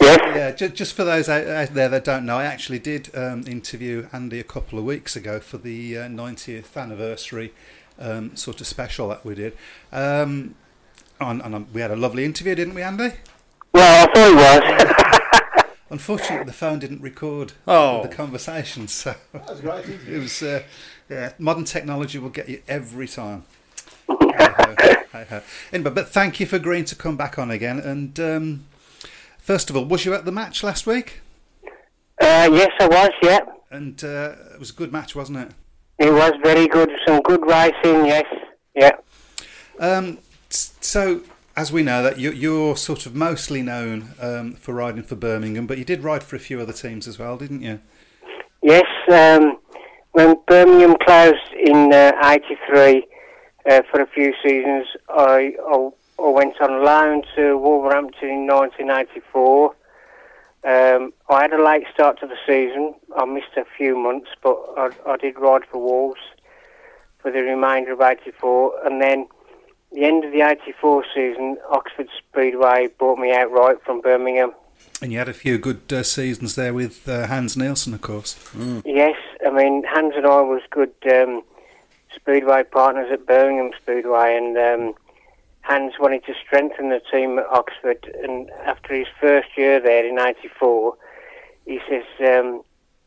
[0.07, 0.35] Yes.
[0.35, 3.43] Yeah, just, just for those out, out there that don't know, I actually did um,
[3.47, 7.53] interview Andy a couple of weeks ago for the uh, 90th anniversary
[7.99, 9.53] um, sort of special that we did.
[9.91, 10.55] Um,
[11.19, 13.09] and, and um, we had a lovely interview, didn't we, Andy?
[13.73, 15.73] Well, I thought it was.
[15.89, 18.01] Unfortunately, the phone didn't record Oh.
[18.03, 20.19] the conversation, so That was great, it it?
[20.19, 20.41] was.
[20.43, 20.63] Uh,
[21.09, 23.43] yeah, modern technology will get you every time.
[24.37, 24.75] Hey-ho,
[25.13, 25.41] hey-ho.
[25.73, 27.79] Anyway, but thank you for agreeing to come back on again.
[27.79, 28.65] And um,
[29.47, 31.21] first of all, was you at the match last week?
[32.21, 33.09] uh, yes, I was.
[33.23, 33.39] Yeah,
[33.71, 35.51] And uh, it was a good match, wasn't it?
[35.99, 36.91] it was very good.
[37.07, 38.05] Some good racing.
[38.05, 38.25] Yes.
[38.75, 38.91] Yeah.
[39.79, 41.21] Um, so,
[41.55, 45.65] as we know, that you, you're sort of mostly known um, for riding for Birmingham,
[45.65, 47.79] but you did ride for a few other teams as well, didn't you?
[48.61, 48.85] Yes.
[49.11, 49.59] Um,
[50.11, 53.07] when Birmingham closed in uh, '83
[53.69, 57.76] uh, for a few seasons, I, I I went on loan to Wolverhampton
[58.21, 59.75] in 1984.
[60.63, 62.95] Um, I had a late start to the season.
[63.15, 66.19] I missed a few months, but I, I did ride for Wolves
[67.19, 69.27] for the remainder of '84, and then
[69.91, 74.51] the end of the '84 season, Oxford Speedway bought me outright from Birmingham.
[75.01, 78.35] And you had a few good uh, seasons there with uh, Hans Nielsen, of course.
[78.83, 81.43] Yes, I mean Hans and I was good um,
[82.13, 84.95] speedway partners at Birmingham Speedway, and um,
[85.67, 88.09] Hans wanted to strengthen the team at Oxford.
[88.23, 90.95] And after his first year there in '94,
[91.65, 92.61] he says, um,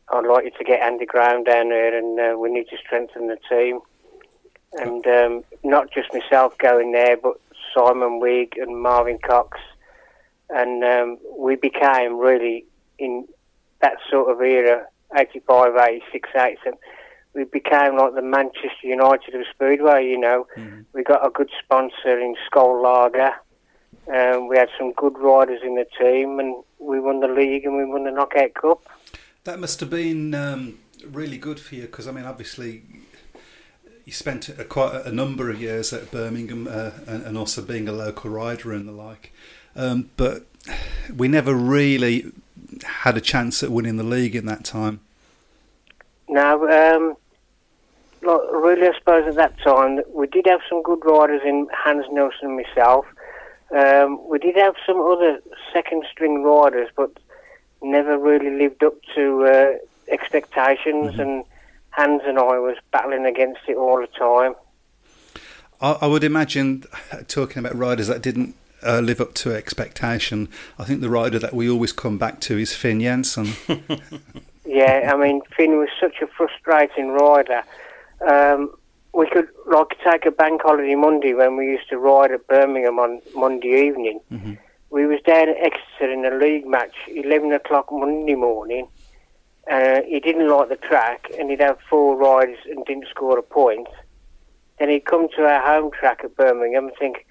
[0.09, 3.27] "I'd like you to get Andy Grahame down there, and uh, we need to strengthen
[3.27, 3.79] the team."
[4.73, 7.41] And um, not just myself going there, but
[7.73, 9.57] Simon Wigg and Marvin Cox,
[10.51, 12.63] and um, we became really
[12.99, 13.27] in
[13.81, 14.85] that sort of era,
[15.17, 16.77] 85, 86, 87,
[17.33, 20.47] we became like the Manchester United of Speedway, you know.
[20.93, 23.33] We got a good sponsor in Skol Lager.
[24.13, 27.77] Um, we had some good riders in the team, and we won the league and
[27.77, 28.83] we won the Knockout Cup.
[29.43, 32.83] That must have been um, really good for you because, I mean, obviously,
[34.05, 37.87] you spent a, quite a number of years at Birmingham uh, and, and also being
[37.87, 39.33] a local rider and the like.
[39.75, 40.45] Um, but
[41.15, 42.31] we never really
[42.83, 44.99] had a chance at winning the league in that time.
[46.27, 47.17] Now, um,
[48.23, 52.05] like, really, I suppose at that time we did have some good riders in Hans
[52.11, 53.05] Nielsen and myself.
[53.71, 57.11] Um, we did have some other second string riders, but
[57.81, 61.17] never really lived up to uh, expectations.
[61.19, 61.45] And
[61.91, 64.55] Hans and I was battling against it all the time.
[65.79, 66.83] I, I would imagine,
[67.27, 71.53] talking about riders that didn't uh, live up to expectation, I think the rider that
[71.53, 73.53] we always come back to is Finn Jensen.
[74.71, 77.61] Yeah, I mean, Finn was such a frustrating rider.
[78.27, 78.73] Um,
[79.13, 82.97] we could like take a bank holiday Monday when we used to ride at Birmingham
[82.99, 84.19] on Monday evening.
[84.89, 88.87] We was down at Exeter in a league match, eleven o'clock Monday morning.
[89.69, 93.43] Uh, he didn't like the track, and he'd have four rides and didn't score a
[93.43, 93.87] point.
[94.79, 97.25] Then he'd come to our home track at Birmingham and think,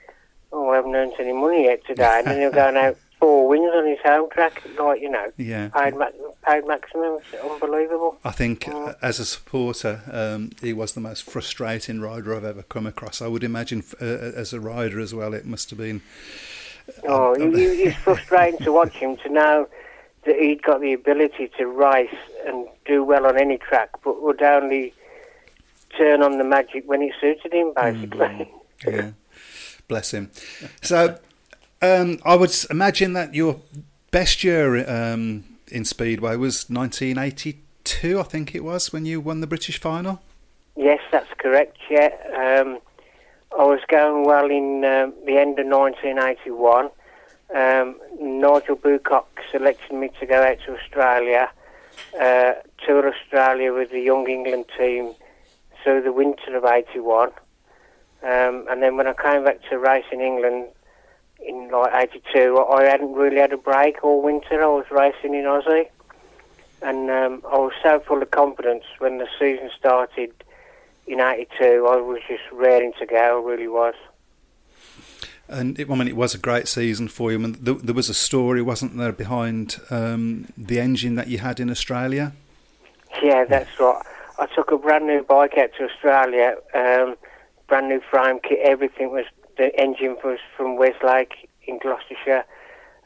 [0.53, 3.47] "Oh, I haven't earned any money yet today." And then he'll go and have four
[3.49, 5.31] wins on his home track, like you know,
[5.95, 6.30] Yeah.
[6.43, 7.19] Paid maximum.
[7.33, 8.19] It's unbelievable.
[8.25, 12.63] I think uh, as a supporter, um, he was the most frustrating rider I've ever
[12.63, 13.21] come across.
[13.23, 16.01] I would imagine uh, as a rider as well, it must have been.
[17.07, 19.69] Oh, it, it- it's frustrating to watch him to know
[20.25, 22.15] that he'd got the ability to race
[22.47, 24.93] and do well on any track, but would only
[25.97, 28.51] turn on the magic when it suited him, basically.
[28.87, 29.11] Yeah,
[29.89, 30.31] bless him.
[30.81, 31.19] So,
[31.83, 33.61] um, I would imagine that your
[34.11, 39.47] best year um, in Speedway was 1982, I think it was, when you won the
[39.47, 40.21] British final.
[40.77, 41.77] yes, that's correct.
[41.89, 42.79] Yeah, um,
[43.59, 46.91] I was going well in um, the end of 1981.
[47.55, 51.51] Um, Nigel Boocock selected me to go out to Australia,
[52.21, 52.53] uh,
[52.87, 55.15] tour Australia with the Young England team
[55.83, 57.31] through the winter of 81.
[58.23, 60.69] Um, and then when I came back to race in England
[61.47, 64.63] in like 82, I hadn't really had a break all winter.
[64.63, 65.89] I was racing in Aussie.
[66.83, 70.33] And um, I was so full of confidence when the season started
[71.07, 71.87] in 82.
[71.89, 73.95] I was just raring to go, I really was.
[75.49, 77.45] And it, I mean, it was a great season for you.
[77.45, 81.59] And there, there was a story, wasn't there, behind um, the engine that you had
[81.59, 82.33] in Australia?
[83.23, 84.03] Yeah, that's right.
[84.39, 87.17] I took a brand new bike out to Australia, um,
[87.69, 89.27] brand new frame kit, everything was,
[89.61, 92.45] the engine was from Westlake in Gloucestershire.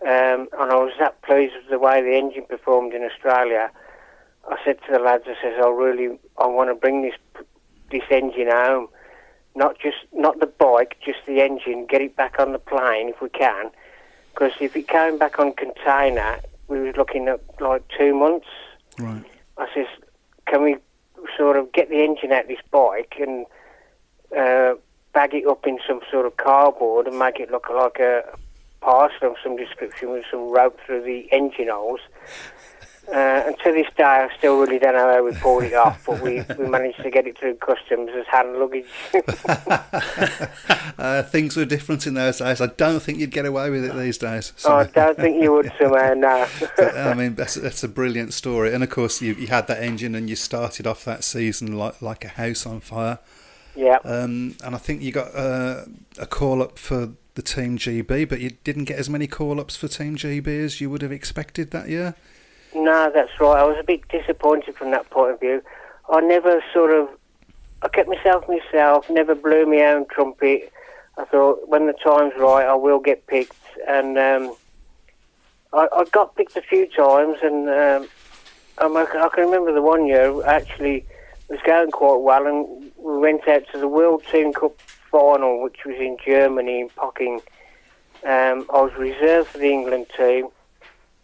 [0.02, 3.72] Um, and I was that pleased with the way the engine performed in Australia.
[4.48, 7.14] I said to the lads, I says, I really, I want to bring this,
[7.90, 8.86] this engine home.
[9.56, 13.20] Not just, not the bike, just the engine, get it back on the plane if
[13.20, 13.72] we can.
[14.32, 16.38] Because if it came back on container,
[16.68, 18.46] we was looking at like two months.
[19.00, 19.24] Right.
[19.58, 19.86] I says,
[20.46, 20.76] can we
[21.36, 23.44] sort of get the engine out of this bike and
[24.36, 24.74] uh,
[25.14, 28.36] bag it up in some sort of cardboard and make it look like a
[28.80, 32.00] parcel of some description with some rope through the engine holes.
[33.06, 36.06] Uh, and to this day, I still really don't know how we pulled it off,
[36.06, 38.86] but we, we managed to get it through customs as hand luggage.
[40.96, 42.60] Uh, things were different in those days.
[42.60, 44.52] I don't think you'd get away with it these days.
[44.56, 46.46] So- I don't think you would somehow, no.
[46.76, 48.72] But, I mean, that's, that's a brilliant story.
[48.72, 52.00] And of course, you, you had that engine and you started off that season like,
[52.00, 53.18] like a house on fire.
[53.74, 53.98] Yeah.
[54.04, 55.84] Um, and I think you got uh,
[56.18, 59.76] a call up for the Team GB, but you didn't get as many call ups
[59.76, 62.14] for Team GB as you would have expected that year.
[62.74, 63.60] No, that's right.
[63.60, 65.62] I was a bit disappointed from that point of view.
[66.10, 67.08] I never sort of,
[67.82, 70.72] I kept myself myself, never blew my own trumpet.
[71.16, 73.56] I thought when the time's right, I will get picked,
[73.86, 74.54] and um,
[75.72, 78.08] I, I got picked a few times, and um,
[78.78, 81.04] I, I can remember the one year actually
[81.48, 85.84] was going quite well, and we went out to the World Team Cup final, which
[85.84, 87.40] was in Germany in Pocking.
[88.24, 90.46] Um, I was reserved for the England team.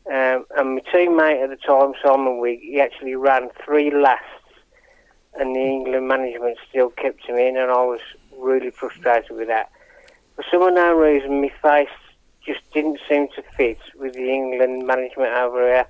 [0.06, 4.26] Um, and my teammate at the time, Simon Wigg, he actually ran three lasts,
[5.34, 8.00] and the England management still kept him in, and I was
[8.36, 9.70] really frustrated with that.
[10.36, 11.88] For some unknown reason, my face
[12.44, 15.86] just didn't seem to fit with the England management over here,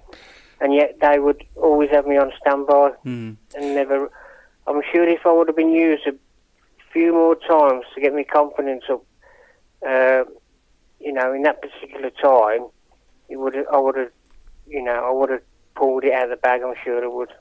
[0.61, 2.93] and yet they would always have me on standby,
[3.57, 4.09] and never.
[4.67, 6.15] I'm sure if I would have been used a
[6.93, 9.05] few more times to get my confidence up,
[9.87, 10.25] uh,
[11.01, 12.67] you know, in that particular time,
[13.29, 14.11] it would I would have,
[14.67, 15.43] you know, I would have
[15.75, 16.63] pulled it out of the bag.
[16.63, 17.33] I'm sure I would.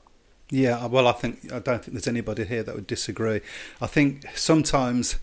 [0.50, 3.40] Yeah, well, I think I don't think there's anybody here that would disagree.
[3.80, 5.18] I think sometimes,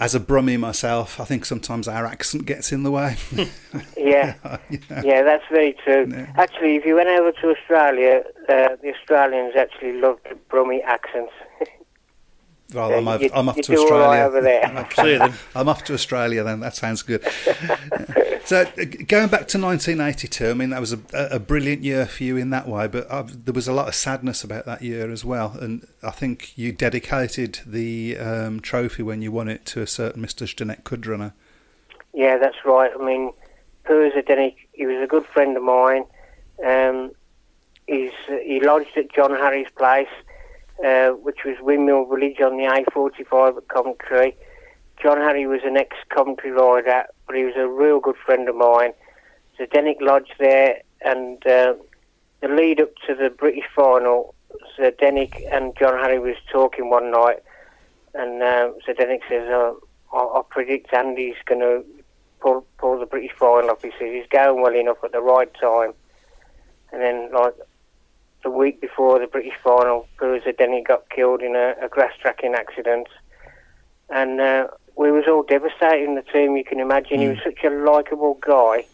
[0.00, 3.16] as a Brummie myself, I think sometimes our accent gets in the way.
[3.96, 4.34] Yeah,
[4.70, 5.02] Yeah.
[5.04, 6.06] yeah, that's very true.
[6.08, 6.32] Yeah.
[6.36, 11.32] Actually, if you went over to Australia, uh, the Australians actually love the Brummie accents.
[12.74, 13.94] Well, I'm, off, you- I'm off to Australia.
[13.94, 14.64] right over there.
[14.78, 15.16] Okay.
[15.16, 15.32] Then.
[15.54, 16.60] I'm off to Australia then.
[16.60, 17.22] That sounds good.
[18.44, 22.24] so, uh, going back to 1982, I mean, that was a, a brilliant year for
[22.24, 25.10] you in that way, but uh, there was a lot of sadness about that year
[25.10, 25.56] as well.
[25.58, 30.22] And I think you dedicated the um, trophy when you won it to a certain
[30.22, 30.46] Mr.
[30.46, 31.32] Zdenek Kudrna.
[32.12, 32.90] Yeah, that's right.
[32.98, 33.32] I mean,
[33.84, 36.04] Purza Denick, he was a good friend of mine.
[36.62, 37.12] Um,
[37.86, 40.08] he's, he lodged at John Harry's place,
[40.84, 44.36] uh, which was Windmill Village on the A45 at Coventry.
[45.02, 48.92] John Harry was an ex-Coventry rider, but he was a real good friend of mine.
[49.56, 51.74] So Zdenek lodged there, and uh,
[52.40, 54.34] the lead up to the British final,
[54.76, 57.42] so Zdenek and John Harry was talking one night,
[58.14, 59.80] and um, so Zdenek says, oh,
[60.12, 61.84] I, I predict Andy's going to
[62.40, 63.82] pull, pull the British final off.
[63.82, 65.92] He says he's going well enough at the right time.
[66.92, 67.54] And then, like,
[68.42, 72.54] the week before the British final, Purza Denny got killed in a, a grass tracking
[72.54, 73.08] accident.
[74.10, 77.20] And uh, we was all devastated in the team, you can imagine.
[77.20, 78.84] He was such a likeable guy.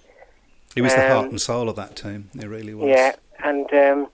[0.74, 2.30] He was the heart Um, and soul of that team.
[2.38, 2.88] He really was.
[2.88, 4.08] Yeah, and um,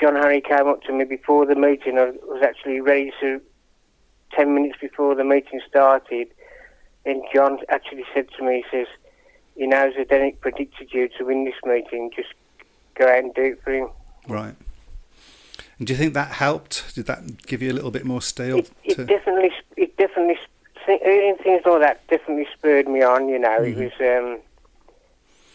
[0.00, 1.98] John Harry came up to me before the meeting.
[1.98, 3.40] I was actually ready to,
[4.32, 6.28] 10 minutes before the meeting started.
[7.04, 8.86] and John actually said to me, he says,
[9.54, 12.10] You know, Zdenek predicted you to win this meeting.
[12.14, 12.34] Just
[12.98, 13.88] go out and do it for him.
[14.28, 14.54] Right.
[15.78, 16.94] And do you think that helped?
[16.94, 18.58] Did that give you a little bit more steel?
[18.58, 20.38] It, it to, definitely, it definitely,
[20.86, 23.28] hearing things like that definitely spurred me on.
[23.28, 24.40] You know, it was um,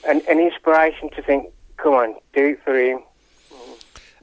[0.07, 2.99] an, an inspiration to think, come on, do it for him.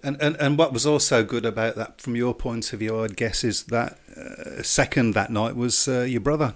[0.00, 3.16] And, and and what was also good about that, from your point of view, I'd
[3.16, 6.54] guess, is that uh, second that night was uh, your brother.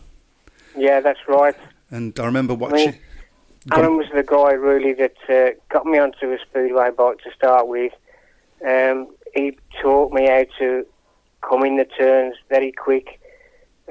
[0.76, 1.56] Yeah, that's right.
[1.90, 2.90] And I remember I watching.
[2.92, 2.98] mean,
[3.70, 7.68] Alan was the guy really that uh, got me onto a speedway bike to start
[7.68, 7.92] with.
[8.66, 10.86] Um, he taught me how to
[11.42, 13.20] come in the turns very quick,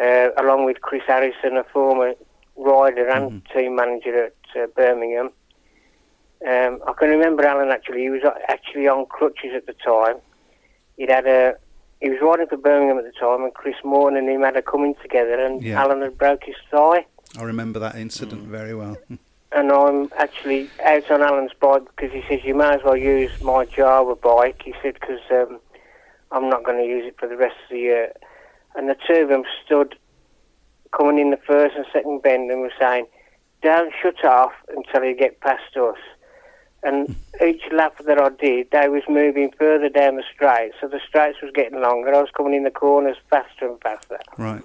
[0.01, 2.13] uh, along with Chris Harrison, a former
[2.57, 5.29] rider and team manager at uh, Birmingham.
[6.45, 8.01] Um, I can remember Alan actually.
[8.01, 10.15] He was actually on crutches at the time.
[10.97, 11.55] He'd had a.
[12.01, 14.61] He was riding for Birmingham at the time, and Chris Moore and him had a
[14.61, 15.81] coming together, and Yeah.
[15.81, 17.05] Alan had broke his thigh
[17.37, 18.97] I remember that incident very well.
[19.53, 23.31] and I'm actually out on Alan's bike because he says you may as well use
[23.41, 24.61] my Jawa bike.
[24.63, 25.59] He said because um,
[26.31, 28.13] I'm not going to use it for the rest of the year.
[28.75, 29.95] And the two of them stood
[30.95, 33.07] coming in the first and second bend and were saying,
[33.61, 35.97] "Don't shut off until you get past us."
[36.83, 41.01] And each lap that I did, they was moving further down the straight, so the
[41.05, 42.15] straights was getting longer.
[42.15, 44.63] I was coming in the corners faster and faster right.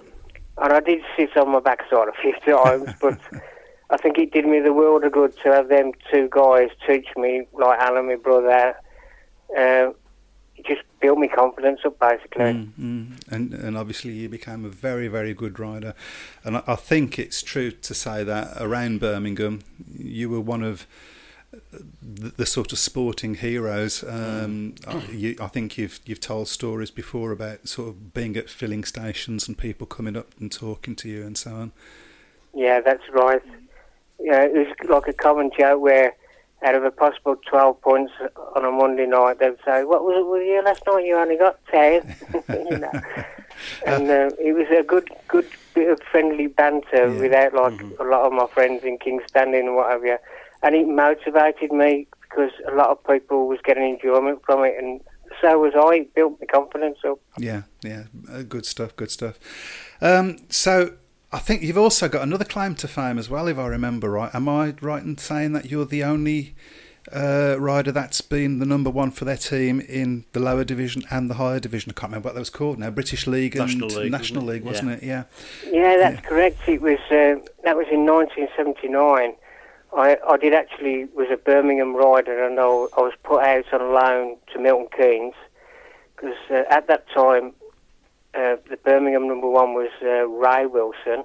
[0.57, 3.19] and I did sit on my backside a few times, but
[3.89, 7.07] I think it did me the world of good to have them two guys teach
[7.15, 8.75] me, like Alan, my brother.
[9.57, 9.91] Uh,
[10.57, 12.43] it just built me confidence up, basically.
[12.43, 13.31] Mm, mm.
[13.31, 15.93] And and obviously you became a very very good rider,
[16.43, 19.61] and I, I think it's true to say that around Birmingham
[19.95, 20.87] you were one of
[22.01, 24.03] the, the sort of sporting heroes.
[24.03, 28.49] Um, I, you, I think you've you've told stories before about sort of being at
[28.49, 31.71] filling stations and people coming up and talking to you and so on.
[32.53, 33.41] Yeah, that's right.
[34.19, 36.15] Yeah, it was like a common joke where
[36.65, 38.11] out of a possible 12 points
[38.55, 41.05] on a Monday night, they'd say, What was it with you last night?
[41.05, 42.15] You only got 10.
[42.49, 42.91] you know?
[43.87, 47.19] And uh, it was a good good bit of friendly banter Yeah.
[47.19, 50.17] without like a lot of my friends in Kingstanding and what have you.
[50.61, 55.01] And it motivated me because a lot of people was getting enjoyment from it and
[55.41, 56.01] so was I.
[56.01, 57.19] It built my confidence up.
[57.39, 59.39] Yeah, yeah, uh, good stuff, good stuff.
[60.01, 60.93] Um, so
[61.31, 64.33] I think you've also got another claim to fame as well, if I remember right.
[64.33, 66.55] Am I right in saying that you're the only
[67.13, 71.29] uh, rider that's been the number one for their team in the lower division and
[71.29, 71.91] the higher division?
[71.91, 72.91] I can't remember what that was called now.
[72.91, 74.53] British League and National League, National wasn't it?
[74.53, 75.23] League, wasn't Yeah.
[75.65, 75.73] it?
[75.73, 75.73] Yeah.
[75.73, 76.59] Yeah, that's correct.
[76.67, 79.35] It was uh, that was in 1979.
[79.95, 83.93] I, I did actually was a Birmingham rider, and I, I was put out on
[83.93, 85.33] loan to Milton Keynes
[86.15, 87.53] because uh, at that time
[88.37, 91.23] uh, the Birmingham number one was uh, Ray Wilson,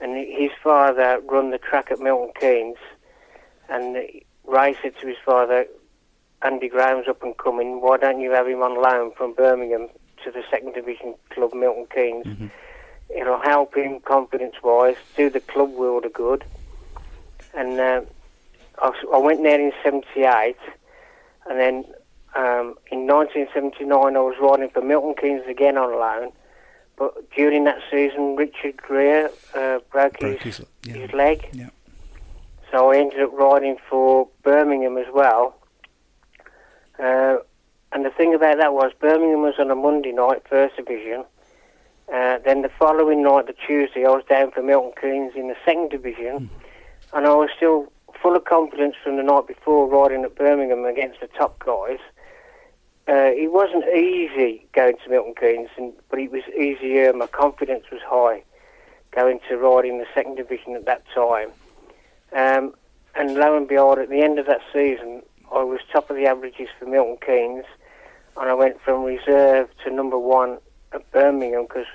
[0.00, 2.78] and his father run the track at Milton Keynes,
[3.68, 3.96] and
[4.44, 5.66] Ray said to his father,
[6.42, 7.80] "Andy Grahame's up and coming.
[7.80, 9.88] Why don't you have him on loan from Birmingham
[10.24, 12.50] to the second division club Milton Keynes?"
[13.14, 16.44] it'll help him confidence wise, do the club world of good.
[17.54, 18.02] And uh,
[18.80, 20.56] I, I went there in 78,
[21.48, 21.84] and then
[22.34, 26.32] um, in 1979 I was riding for Milton Keynes again on loan.
[26.96, 30.94] But during that season, Richard Greer uh, broke, Broke his, his- yeah.
[30.94, 31.48] his leg.
[31.52, 31.70] Yeah.
[32.70, 35.54] So I ended up riding for Birmingham as well.
[36.98, 37.38] Uh,
[37.92, 41.24] and the thing about that was Birmingham was on a Monday night, first division.
[42.12, 45.56] Uh, then the following night, the Tuesday, I was down for Milton Keynes in the
[45.64, 46.50] second division,
[47.12, 47.90] and I was still
[48.20, 51.98] full of confidence from the night before riding at Birmingham against the top guys.
[53.08, 57.12] Uh, it wasn't easy going to Milton Keynes, and, but it was easier.
[57.12, 58.44] My confidence was high
[59.12, 61.50] going to ride in the second division at that time.
[62.32, 62.74] Um,
[63.14, 65.22] and lo and behold, at the end of that season,
[65.54, 67.66] I was top of the averages for Milton Keynes,
[68.40, 70.58] and I went from reserve to number one
[70.92, 71.86] at Birmingham because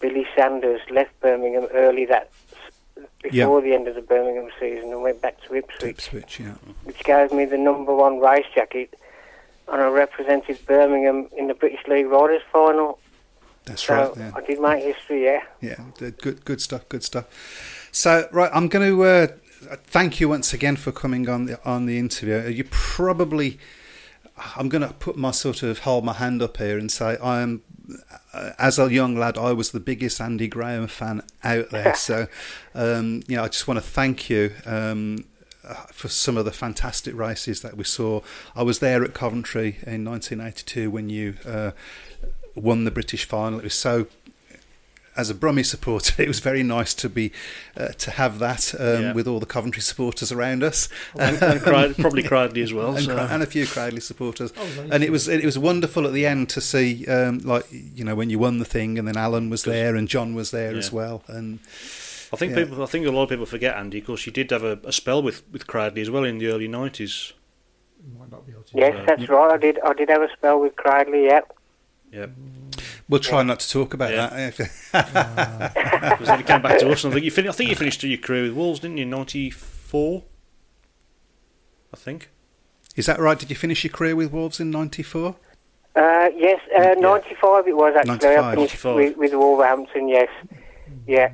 [0.00, 2.30] Billy Sanders left Birmingham early that
[3.22, 6.54] before the end of the Birmingham season and went back to Ipswich, Ipswich, yeah.
[6.84, 8.94] which gave me the number one race jacket,
[9.68, 12.98] and I represented Birmingham in the British League Riders Final.
[13.64, 14.12] That's So right.
[14.16, 14.32] Yeah.
[14.34, 15.42] I did make history, yeah.
[15.60, 15.76] Yeah,
[16.18, 17.26] good, good stuff, good stuff.
[17.92, 19.26] So, right, I'm going to uh,
[19.84, 22.50] thank you once again for coming on the on the interview.
[22.50, 23.58] You probably,
[24.56, 27.40] I'm going to put my sort of hold my hand up here and say I
[27.42, 27.62] am,
[28.32, 31.94] uh, as a young lad, I was the biggest Andy Grahame fan out there.
[31.96, 32.26] so,
[32.74, 34.52] um, you know, I just want to thank you.
[34.64, 35.29] Um, uh,
[35.92, 38.20] for some of the fantastic races that we saw,
[38.56, 41.70] I was there at Coventry in 1982 when you uh,
[42.54, 43.58] won the British final.
[43.58, 44.06] It was so
[45.16, 47.32] as a Brummie supporter, it was very nice to be
[47.76, 49.12] uh, to have that um, Yeah.
[49.12, 52.94] with all the Coventry supporters around us, And, and Crid- probably Cridley as well.
[52.96, 53.18] and, so.
[53.18, 54.52] and a few Cradley supporters.
[54.56, 54.90] Oh, nice.
[54.92, 58.14] and it was it was wonderful at the end to see, um, like you know,
[58.14, 60.92] when you won the thing, and then Alan was there and John was there as
[60.92, 61.58] well, and
[62.32, 62.64] I think Yeah.
[62.64, 62.82] people.
[62.82, 65.22] I think a lot of people forget Andy because he did have a, a spell
[65.22, 67.32] with with Cradley as well in the early nineties.
[68.18, 69.52] Might not be able to Yes, do that's right.
[69.52, 69.78] I did.
[69.84, 71.26] I did have a spell with Cradley.
[71.26, 71.40] Yeah.
[72.12, 72.26] Yeah,
[73.08, 74.28] we'll try not to talk about Yeah.
[74.30, 74.56] that.
[76.10, 77.04] because then he came back to us.
[77.04, 79.06] And I think you fin- I think you finished your career with Wolves, didn't you?
[79.06, 80.24] Ninety four.
[81.92, 82.30] I think.
[82.96, 83.38] Is that right?
[83.38, 85.36] Did you finish your career with Wolves in '94?
[85.96, 88.10] Uh, yes, uh, 95 it was actually.
[88.18, 88.38] 95.
[88.44, 88.94] I finished 95.
[88.96, 90.08] with, with Wolverhampton.
[90.08, 90.28] Yes,
[91.06, 91.32] yeah.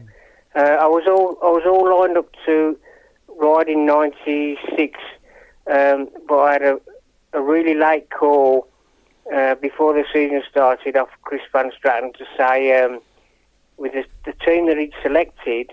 [0.57, 2.79] Uh, I was all I was all lined up to
[3.29, 4.99] ride in '96,
[5.67, 6.81] um, but I had a,
[7.35, 8.67] a really late call
[9.35, 13.01] uh, before the season started off Chris Van Straaten to say um,
[13.77, 15.73] with the, the team that he'd selected,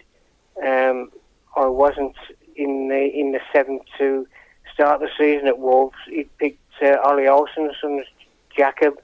[0.61, 1.09] um,
[1.55, 2.17] I wasn't
[2.57, 4.27] in the in the seven to
[4.73, 5.95] start the season at Wolves.
[6.07, 8.05] He picked uh, Ollie Olsen's son's
[8.53, 8.99] Jacob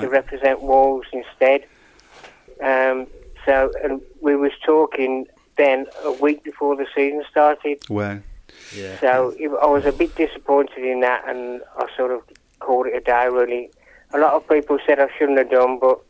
[0.00, 1.66] to represent Wolves instead.
[2.62, 3.06] Um,
[3.44, 5.26] so, and we was talking
[5.56, 7.78] then a week before the season started.
[7.88, 8.20] Well,
[8.74, 8.98] Yeah.
[9.00, 12.22] So it, I was a bit disappointed in that, and I sort of
[12.60, 13.28] called it a day.
[13.28, 13.70] Really,
[14.12, 16.00] a lot of people said I shouldn't have done, but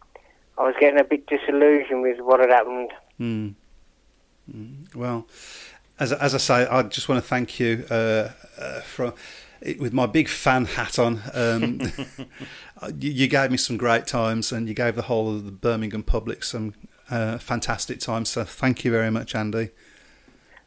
[0.59, 2.91] I was getting a bit disillusioned with what had happened.
[3.19, 3.55] Mm.
[4.55, 4.95] Mm.
[4.95, 5.27] Well,
[5.99, 9.15] as as I say, I just want to thank you uh, uh, for
[9.79, 11.23] with my big fan hat on.
[11.35, 11.81] Um,
[12.99, 16.03] you, you gave me some great times, and you gave the whole of the Birmingham
[16.03, 16.75] public some
[17.11, 18.25] uh, fantastic time.
[18.25, 19.71] So thank you very much, Andy.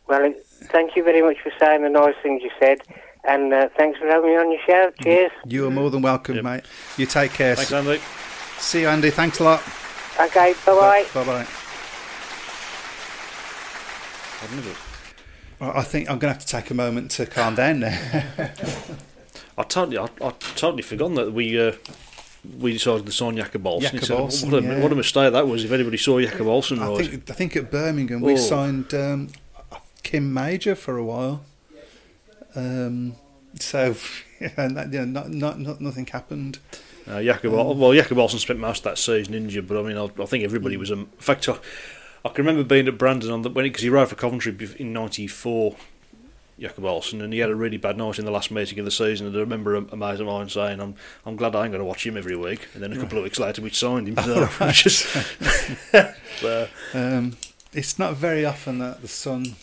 [0.08, 0.34] Well,
[0.66, 2.80] thank you very much for saying the nice things you said,
[3.24, 4.92] and uh, thanks for having me on your show.
[5.02, 5.32] Cheers.
[5.46, 6.44] You are more than welcome, Yep.
[6.44, 6.64] mate.
[6.98, 7.56] You take care.
[7.56, 8.02] Thanks, Andy.
[8.60, 9.10] See you, Andy.
[9.10, 9.64] Thanks a lot.
[10.20, 11.06] Okay, bye bye.
[11.14, 11.48] Bye bye.
[14.44, 14.74] I've
[15.62, 17.98] I think I'm going to have to take a moment to calm down now.
[19.58, 21.74] I totally, I, I totally forgotten that we uh,
[22.60, 23.98] we decided to sign Jakob Olsen.
[23.98, 24.80] A- Jakob Olsen, what, a, yeah.
[24.82, 25.64] what a mistake that was!
[25.64, 28.38] If anybody saw Jakob Olsen, I think I think at Birmingham we Oh.
[28.38, 29.30] signed um,
[30.04, 31.44] Kim Major for a while.
[32.56, 33.16] Um,
[33.60, 33.96] so
[34.58, 36.60] and that, not, not, not nothing happened.
[37.08, 39.98] Uh, Jakob, Ol- well, Jakob Olsen spent most of that season injured, but I mean,
[39.98, 40.92] I, I think everybody was.
[40.92, 41.58] Um, in fact, I,
[42.26, 44.94] I can remember being at Brandon on the when because he rode for Coventry in
[44.94, 45.76] '94,
[46.60, 48.92] Jakob Olsen, and he had a really bad night in the last meeting of the
[48.92, 49.28] season.
[49.28, 50.96] And I remember a, a mate of mine saying, "I'm
[51.26, 53.24] I'm glad I ain't going to watch him every week." And then a couple of
[53.24, 54.16] weeks later, we signed him.
[54.24, 55.06] So it's just,
[56.40, 57.38] so, Um,
[57.74, 59.56] it's not very often that the sun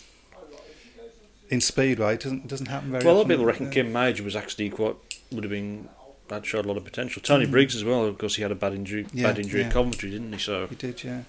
[1.49, 4.23] in Speedway it doesn't doesn't happen very well, a lot of people reckon Kim Major
[4.23, 4.95] was actually quite
[5.31, 5.89] would have been.
[6.27, 7.21] That showed a lot of potential.
[7.21, 9.09] Tony Briggs as well, because he had a bad injury, Mm.
[9.13, 9.67] Yeah, bad injury yeah.
[9.67, 10.39] at Coventry, didn't he?
[10.39, 11.23] So He did, yeah.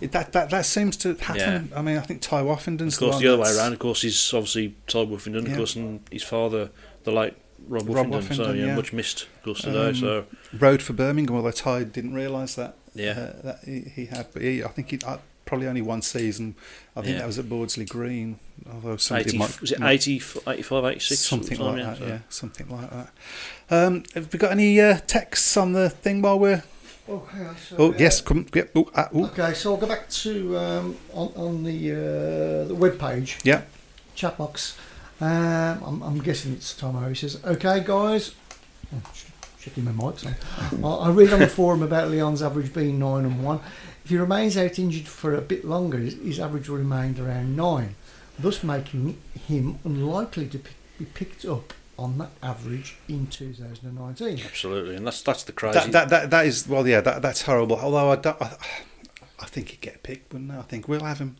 [0.00, 1.72] It, that, that that seems to happen.
[1.74, 4.02] I mean, I think Tai Woffinden's Of course, one the other way around, of course,
[4.02, 6.70] he's obviously Todd Woffinden, of course, and his father,
[7.04, 7.34] the late
[7.68, 8.36] Rob, Rob Woffinden.
[8.36, 8.76] So, yeah, yeah.
[8.76, 9.88] much missed, of course, today.
[9.88, 10.26] Um, so,
[10.58, 12.76] Rode for Birmingham, although Tai didn't realise that.
[12.94, 13.10] Yeah.
[13.12, 16.54] uh, that he, he had, but he, I think he uh, probably only one season.
[16.96, 17.18] I think Yeah.
[17.20, 18.38] that was at Bordesley Green.
[18.72, 21.20] Although somebody 80, might was it might- 80, 85, 86?
[21.20, 21.98] something like that.
[21.98, 23.10] so- Yeah, something like that.
[23.70, 26.62] Um, have we got any uh, texts on the thing while we're?
[27.08, 27.22] Oh.
[27.68, 28.46] So, Oh uh, yes, come.
[28.54, 28.70] Yep.
[28.76, 29.26] Oh, ah, oh.
[29.26, 33.62] Okay, so I'll go back to um, on, on the uh, the web page, Yeah.
[34.14, 34.76] chat box.
[35.20, 38.34] Um, I'm, I'm guessing it's Tom Harris says, "Okay, guys."
[38.94, 39.02] Oh,
[39.60, 40.16] Checking my mic.
[40.84, 43.60] I I read on the forum about Leon's average being nine and one.
[44.04, 47.56] If he remains out injured for a bit longer, his, his average will remain around
[47.56, 47.94] nine,
[48.38, 49.16] thus making
[49.48, 54.40] him unlikely to pick, be picked up on that average in 2019.
[54.44, 55.78] Absolutely, and that's that's the crazy.
[55.78, 57.00] That, that that that is well, yeah.
[57.00, 57.76] That that's horrible.
[57.78, 58.56] Although I don't, I,
[59.40, 60.58] I think he'd get picked, wouldn't I?
[60.58, 61.36] I think we'll have him.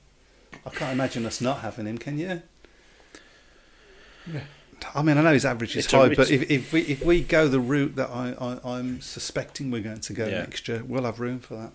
[0.64, 1.98] I can't imagine us not having him.
[1.98, 2.42] Can you?
[4.32, 4.40] Yeah.
[4.94, 7.04] I mean, I know his average is It's a- high, but if, if we if
[7.04, 10.40] we go the route that I, I I'm suspecting we're going to go Yeah.
[10.40, 11.72] next year, we'll have room for that.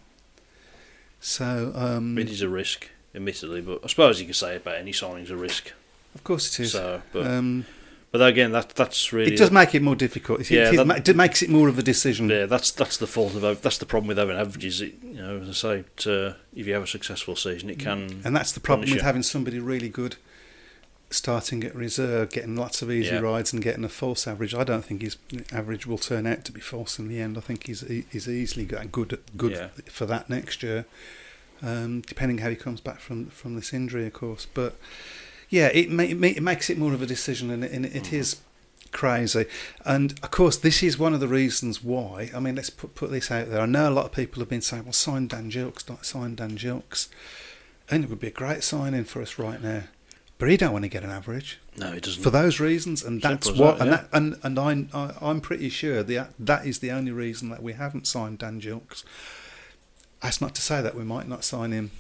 [1.20, 4.94] So, um, it is a risk, admittedly, but I suppose you could say about any
[4.94, 5.74] signing's a risk.
[6.16, 6.72] of course it is.
[6.74, 7.66] So, but um,
[8.12, 10.42] but again, that that's really it does make it more difficult.
[10.42, 12.30] It, Yeah, it, that- it makes it more of a decision.
[12.30, 14.82] Yeah, that's that's the fault of that's the problem with having averages.
[14.82, 18.22] It, you know, as I say, to, if you have a successful season, it can.
[18.24, 19.04] And that's the problem with you.
[19.04, 20.16] having somebody really good
[21.12, 23.20] starting at reserve, getting lots of easy Yeah.
[23.22, 24.54] rides and getting a false average.
[24.54, 25.18] I don't think his
[25.52, 27.38] average will turn out to be false in the end.
[27.38, 27.82] I think he's
[28.12, 29.68] he's easily got good good Yeah.
[29.90, 30.86] for that next year,
[31.64, 34.46] um, depending how he comes back from from this injury, of course.
[34.54, 34.78] But
[35.50, 37.86] yeah, it, ma- it, ma- it makes it more of a decision, and it, and
[37.86, 38.16] it mm-hmm.
[38.16, 38.38] is
[38.92, 39.46] crazy.
[39.86, 42.32] And of course, this is one of the reasons why.
[42.34, 43.62] I mean, let's put put this out there.
[43.62, 46.36] I know a lot of people have been saying, "Well, sign Dan Gilkes, don't sign
[46.36, 47.10] Dan Gilkes,"
[47.90, 49.84] and it would be a great signing for us right now.
[50.38, 52.24] But he don't want to get an average No, it doesn't.
[52.24, 53.80] for those reasons, and that's Simple what.
[53.80, 53.98] that, and yeah.
[53.98, 57.62] that, and and I'm I, I'm pretty sure the that is the only reason that
[57.62, 59.04] we haven't signed Dan Gilkes.
[60.22, 61.92] That's not to say that we might not sign him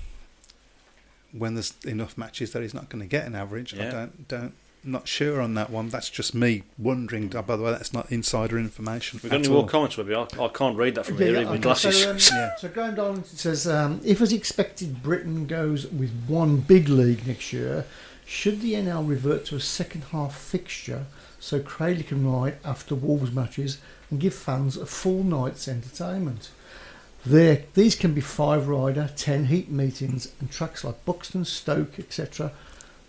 [1.31, 3.77] when there's enough matches that he's not going to get an average.
[3.77, 4.53] I don't don't
[4.83, 5.89] not sure on that one.
[5.89, 7.33] That's just me wondering.
[7.35, 9.19] Oh, by the way, that's not insider information.
[9.21, 10.15] We've got at any more comments, maybe?
[10.15, 12.01] I, I can't read that from Yeah, here, yeah, even with glasses.
[12.01, 12.55] So, um, Yeah.
[12.55, 17.27] so going down, it says, um, if as expected, Britain goes with one big league
[17.27, 17.85] next year,
[18.25, 21.05] should the NL revert to a second half fixture
[21.39, 26.51] so Cradley can ride after Wolves matches and give fans a full night's entertainment?
[27.25, 32.51] There, these can be five rider, ten heat meetings, and tracks like Buxton, Stoke, etc.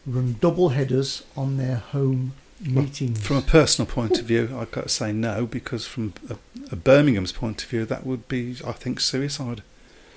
[0.07, 3.25] run double headers on their home meetings.
[3.27, 6.37] From a personal point of view, I've got to say no because from a,
[6.73, 9.63] a Birmingham's point of view, that would be, I think, suicide.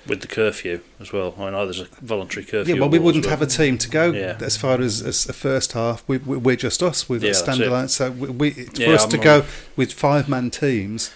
[0.06, 1.34] with the curfew as well.
[1.38, 2.74] I know there's a voluntary curfew.
[2.74, 4.36] Yeah, well, we wouldn't have a team to go Yeah.
[4.40, 6.02] as far as, as the first half.
[6.06, 7.08] We, we, we're just us.
[7.08, 7.88] We've Yeah, got that's standalone.
[7.88, 9.44] So we, we, for Yeah, us to I'm go
[9.76, 11.10] with five man teams,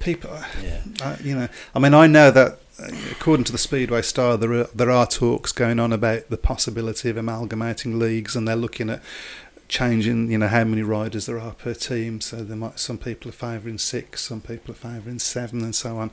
[0.00, 0.30] people,
[0.62, 1.16] Yeah.
[1.22, 4.68] you know, I mean, I know that uh, according to the Speedway Star, there are
[4.74, 9.02] there are talks going on about the possibility of amalgamating leagues, and they're looking at
[9.68, 12.20] changing, you know, how many riders there are per team.
[12.20, 15.98] So there might some people are favouring six, some people are favouring seven, and so
[15.98, 16.10] on.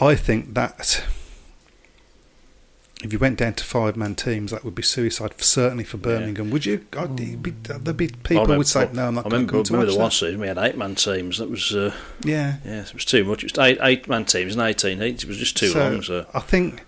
[0.00, 1.04] I think that
[3.02, 6.50] if you went down to five man teams, that would be suicide, certainly for Birmingham.
[6.50, 6.86] Would you?
[6.90, 9.62] God, be, there'd be people I remember- would say, "No, I'm not I going remember,
[9.64, 11.38] to remember watch the one season we had eight man teams.
[11.38, 11.92] That was uh,
[12.24, 13.42] Yeah, yeah, it was too much.
[13.44, 15.24] It was eight eight man teams and eighteen heats.
[15.24, 16.02] It was just too So, long.
[16.02, 16.84] So I think,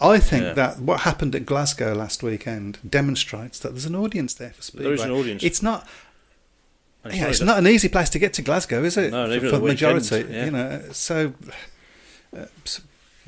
[0.00, 0.52] I think Yeah.
[0.54, 4.84] that what happened at Glasgow last weekend demonstrates that there's an audience there for Speedway.
[4.84, 5.42] There is an audience.
[5.42, 5.86] It's not.
[7.10, 9.12] Yeah, it's not an easy place to get to Glasgow, is it?
[9.12, 10.44] No, for, even for at the the majority, weekend, yeah.
[10.44, 10.82] you know.
[10.92, 11.32] So,
[12.36, 12.80] uh, s-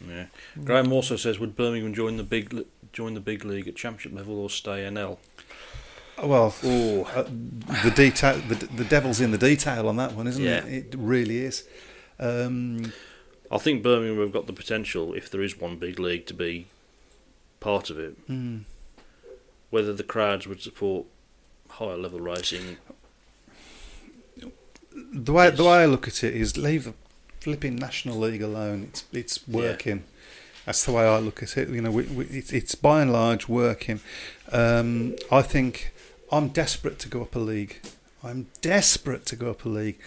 [0.08, 0.26] Yeah.
[0.64, 4.38] Graham also says, would Birmingham join the big join the big league at championship level
[4.38, 5.18] or stay NL?
[6.22, 7.22] well, Oh, uh,
[7.82, 10.64] the detail, the, the devil's in the detail on that one, isn't Yeah.
[10.66, 10.92] it?
[10.92, 11.64] It really is.
[12.18, 12.92] Um,
[13.50, 16.66] I think Birmingham have got the potential, if there is one big league, to be
[17.60, 18.16] part of it.
[18.26, 18.58] hmm.
[19.70, 21.06] Whether the crowds would support
[21.68, 22.76] higher level racing,
[25.12, 26.94] the way the way I look at it is leave the
[27.40, 28.84] flipping National League alone.
[28.84, 30.04] It's it's working.
[30.66, 31.68] That's the way I look at it.
[31.70, 34.00] You know, we, we, it's, it's by and large working.
[34.52, 35.92] Um, I think
[36.30, 37.80] I'm desperate to go up a league.
[38.22, 39.98] I'm desperate to go up a league.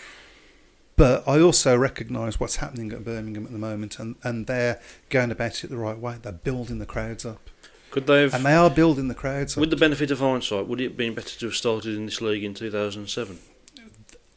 [0.95, 4.79] But I also recognise what's happening at Birmingham at the moment, and, and they're
[5.09, 6.17] going about it the right way.
[6.21, 7.49] They're building the crowds up,
[7.89, 8.33] could they have?
[8.35, 9.61] and they are building the crowds up.
[9.61, 12.21] with the benefit of hindsight, would it have been better to have started in this
[12.21, 13.39] league in 2007?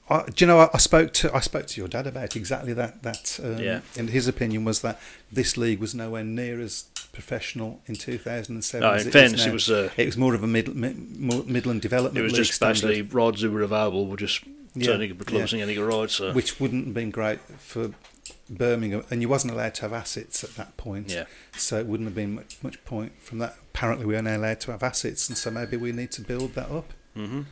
[0.08, 0.60] I, do you know?
[0.60, 3.02] I, I spoke to I spoke to your dad about exactly that.
[3.02, 3.80] That um, Yeah.
[3.98, 5.00] and his opinion was that
[5.32, 8.86] this league was nowhere near as professional in 2007.
[8.88, 10.96] No, as in fairness, it was uh, It was more of a mid, mid,
[11.48, 14.42] Midland development it was league just basically rides who were available were just
[14.74, 15.60] Yeah, turning up clubs yeah.
[15.60, 16.10] and getting a ride.
[16.10, 17.90] So which wouldn't have been great for
[18.48, 21.10] Birmingham, and you wasn't allowed to have assets at that point.
[21.10, 21.24] yeah,
[21.56, 23.56] So it wouldn't have been much, much point from that.
[23.74, 26.54] Apparently, we are now allowed to have assets, and so maybe we need to build
[26.54, 26.92] that up.
[27.14, 27.42] hmm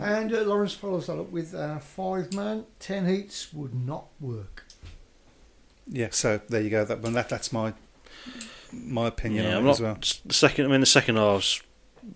[0.00, 4.64] And uh, Lawrence follows that up with uh, five man, ten heats would not work.
[5.86, 6.08] Yeah.
[6.10, 6.84] So there you go.
[6.84, 7.12] That one.
[7.12, 7.74] That that's my
[8.72, 9.50] my opinion yeah.
[9.50, 9.98] on I'm it not as well.
[10.24, 10.66] the second.
[10.66, 11.62] I mean, the second halves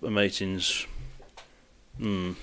[0.01, 0.85] the meetings.
[1.97, 2.33] Hmm.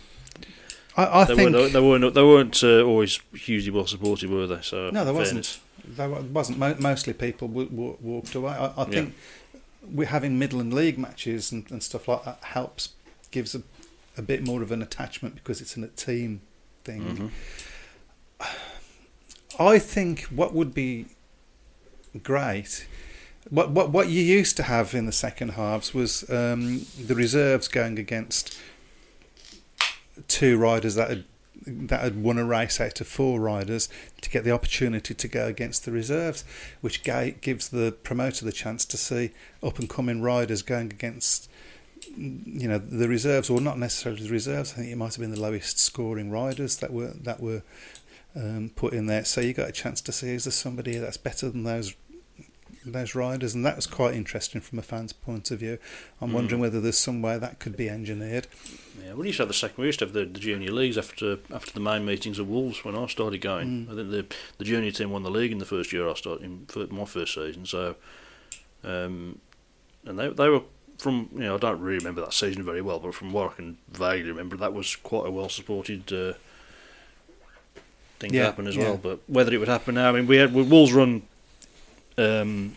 [0.96, 1.72] I, I they think weren't.
[1.72, 2.14] They weren't.
[2.14, 4.62] They weren't uh, always hugely well supported, were they?
[4.62, 5.60] So No, there in wasn't.
[5.86, 6.58] There wasn't.
[6.80, 8.52] Mostly people w- w- walked away.
[8.52, 9.14] I, I think
[9.90, 12.90] we're having Midland League matches and, and stuff like that helps,
[13.30, 13.62] gives a,
[14.18, 16.40] a bit more of an attachment because it's in a team
[16.84, 17.30] thing.
[18.40, 18.48] Mhm.
[19.58, 21.06] I think what would be
[22.22, 22.86] great,
[23.50, 27.68] what what what you used to have in the second halves was um, the reserves
[27.68, 28.56] going against
[30.28, 31.24] two riders that had
[31.66, 33.88] that had won a race out of four riders
[34.20, 36.44] to get the opportunity to go against the reserves,
[36.80, 41.47] which gives the promoter the chance to see up and coming riders going against
[42.18, 44.72] you know the reserves or not necessarily the reserves.
[44.72, 47.62] I think it might have been the lowest scoring riders that were that were
[48.34, 49.24] um, put in there.
[49.24, 51.94] So you got a chance to see is there somebody that's better than those
[52.84, 55.78] those riders, and that was quite interesting from a fan's point of view.
[56.22, 56.34] I'm Mm.
[56.34, 58.46] wondering whether there's some way that could be engineered.
[59.04, 59.76] Yeah, we used to have the second.
[59.82, 62.84] We used to have the, the junior leagues after after the main meetings of Wolves
[62.84, 63.86] when I started going.
[63.86, 63.92] Mm.
[63.92, 66.44] I think the the junior team won the league in the first year I started
[66.44, 67.66] in my first season.
[67.66, 67.96] So,
[68.84, 69.38] um,
[70.06, 70.62] and they they were
[70.98, 73.54] from you know I don't really remember that season very well, but from what I
[73.54, 76.12] can vaguely remember, that was quite a well supported.
[76.12, 76.34] Uh,
[78.20, 78.82] Thing Yeah, to happen as yeah.
[78.82, 81.22] well, but whether it would happen now, I mean, we had we, Wolves run,
[82.16, 82.74] um,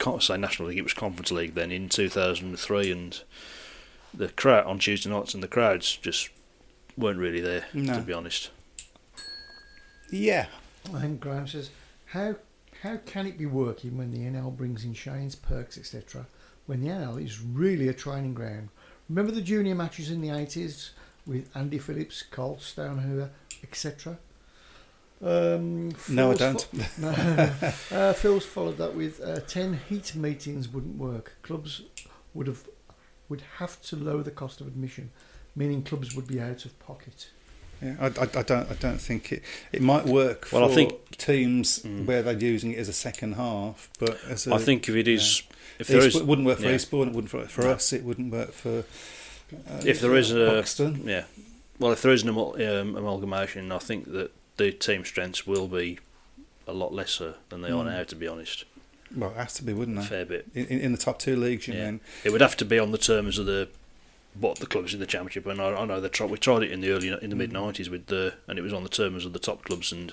[0.00, 3.22] can't say National League, it was Conference League then in 2003, and
[4.12, 6.28] the crowd on Tuesday nights and the crowds just
[6.96, 7.94] weren't really there No.
[7.94, 8.50] to be honest.
[10.10, 10.46] Yeah,
[10.92, 11.70] I think Graham says,
[12.06, 12.34] how
[12.82, 16.26] how can it be working when the NL brings in Shane's perks, etc.,
[16.66, 18.68] when the NL is really a training ground?
[19.08, 20.90] Remember the junior matches in the 80s
[21.26, 23.30] with Andy Phillips, Carl Stonehewer,
[23.62, 24.18] etc.?
[25.22, 26.60] Um, No, I don't.
[26.60, 27.96] fo- no, no, no.
[27.96, 31.36] Uh, Phil's followed that with uh, 10 heat meetings wouldn't work.
[31.42, 31.82] Clubs
[32.34, 32.64] would have
[33.28, 35.10] would have to lower the cost of admission,
[35.56, 37.30] meaning clubs would be out of pocket.
[37.84, 38.70] Yeah, I, I, I don't.
[38.70, 39.42] I don't think it.
[39.72, 42.06] It might work for Well, I think- teams Mm.
[42.06, 45.06] where they're using it as a second half, but as a, I think if it
[45.06, 45.42] is,
[45.78, 46.74] if East- there is, it wouldn't work for yeah.
[46.74, 47.08] Eastbourne.
[47.08, 47.70] It wouldn't for, for No.
[47.72, 47.92] us.
[47.92, 48.78] It wouldn't work for.
[49.68, 51.02] Uh, if there is a Buxton.
[51.06, 51.24] yeah,
[51.78, 55.98] well, if there is an um, amalgamation, I think that the team strengths will be
[56.66, 57.92] a lot lesser than they are Mm.
[57.92, 58.02] now.
[58.04, 58.64] To be honest,
[59.14, 60.06] Well, it has to be, wouldn't a it?
[60.06, 60.46] fair bit.
[60.54, 61.90] In, in the top two leagues, you Yeah.
[61.92, 62.00] mean?
[62.24, 63.68] It would have to be on the terms of the
[64.38, 65.46] what the clubs in the championship.
[65.46, 66.30] And I, I know they tried.
[66.30, 68.72] We tried it in the early in the mid nineties with the, and it was
[68.72, 70.12] on the terms of the top clubs, and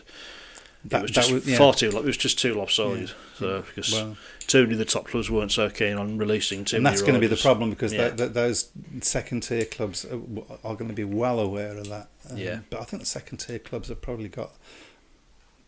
[0.86, 1.58] That- it was just was- yeah.
[1.58, 1.90] far too.
[1.90, 3.10] It was just too lopsided.
[3.10, 3.16] Yeah.
[3.40, 4.18] So because Well,
[4.48, 7.14] too many of the top clubs weren't so keen on releasing too and that's going
[7.14, 8.10] to be the problem because Yeah.
[8.10, 8.70] th th those
[9.02, 10.20] second tier clubs are,
[10.64, 12.08] are going to be well aware of that.
[12.30, 12.60] Um, Yeah.
[12.70, 14.52] But I think the second tier clubs have probably got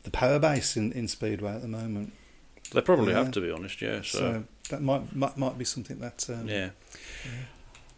[0.04, 2.14] the power base in, in Speedway at the moment.
[2.74, 3.82] They probably have to be honest.
[3.82, 4.02] Yeah.
[4.02, 6.28] So, So that might might, might be something that.
[6.30, 6.70] Um, yeah.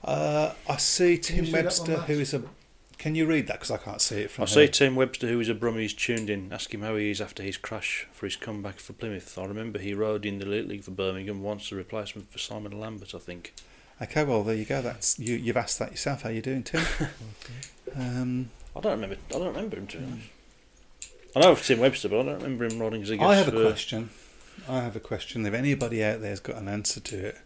[0.06, 2.41] Uh, I see Tim see Webster, one, who a.
[2.99, 3.53] Can you read that?
[3.53, 4.68] Because I can't see it from I here.
[4.68, 6.53] see Tim Webster, who is a Brummie's tuned in.
[6.53, 9.38] Ask him how he is after his crash for his comeback for Plymouth.
[9.38, 12.80] I remember he rode in the Elite League for Birmingham once, a replacement for Simon
[12.80, 13.53] Lambert, I think.
[14.01, 14.82] Okay, well there you go.
[14.82, 15.36] That's you.
[15.36, 16.22] You've asked that yourself.
[16.22, 16.86] How you doing, Tim?
[17.95, 19.18] um, I don't remember.
[19.30, 20.28] I don't remember him to be honest.
[21.36, 23.22] I know of Tim Webster, but I don't remember him riding Ziggers.
[23.26, 24.10] I have a for- question.
[24.70, 25.45] I have a question.
[25.45, 27.38] If anybody out there's got an answer to it,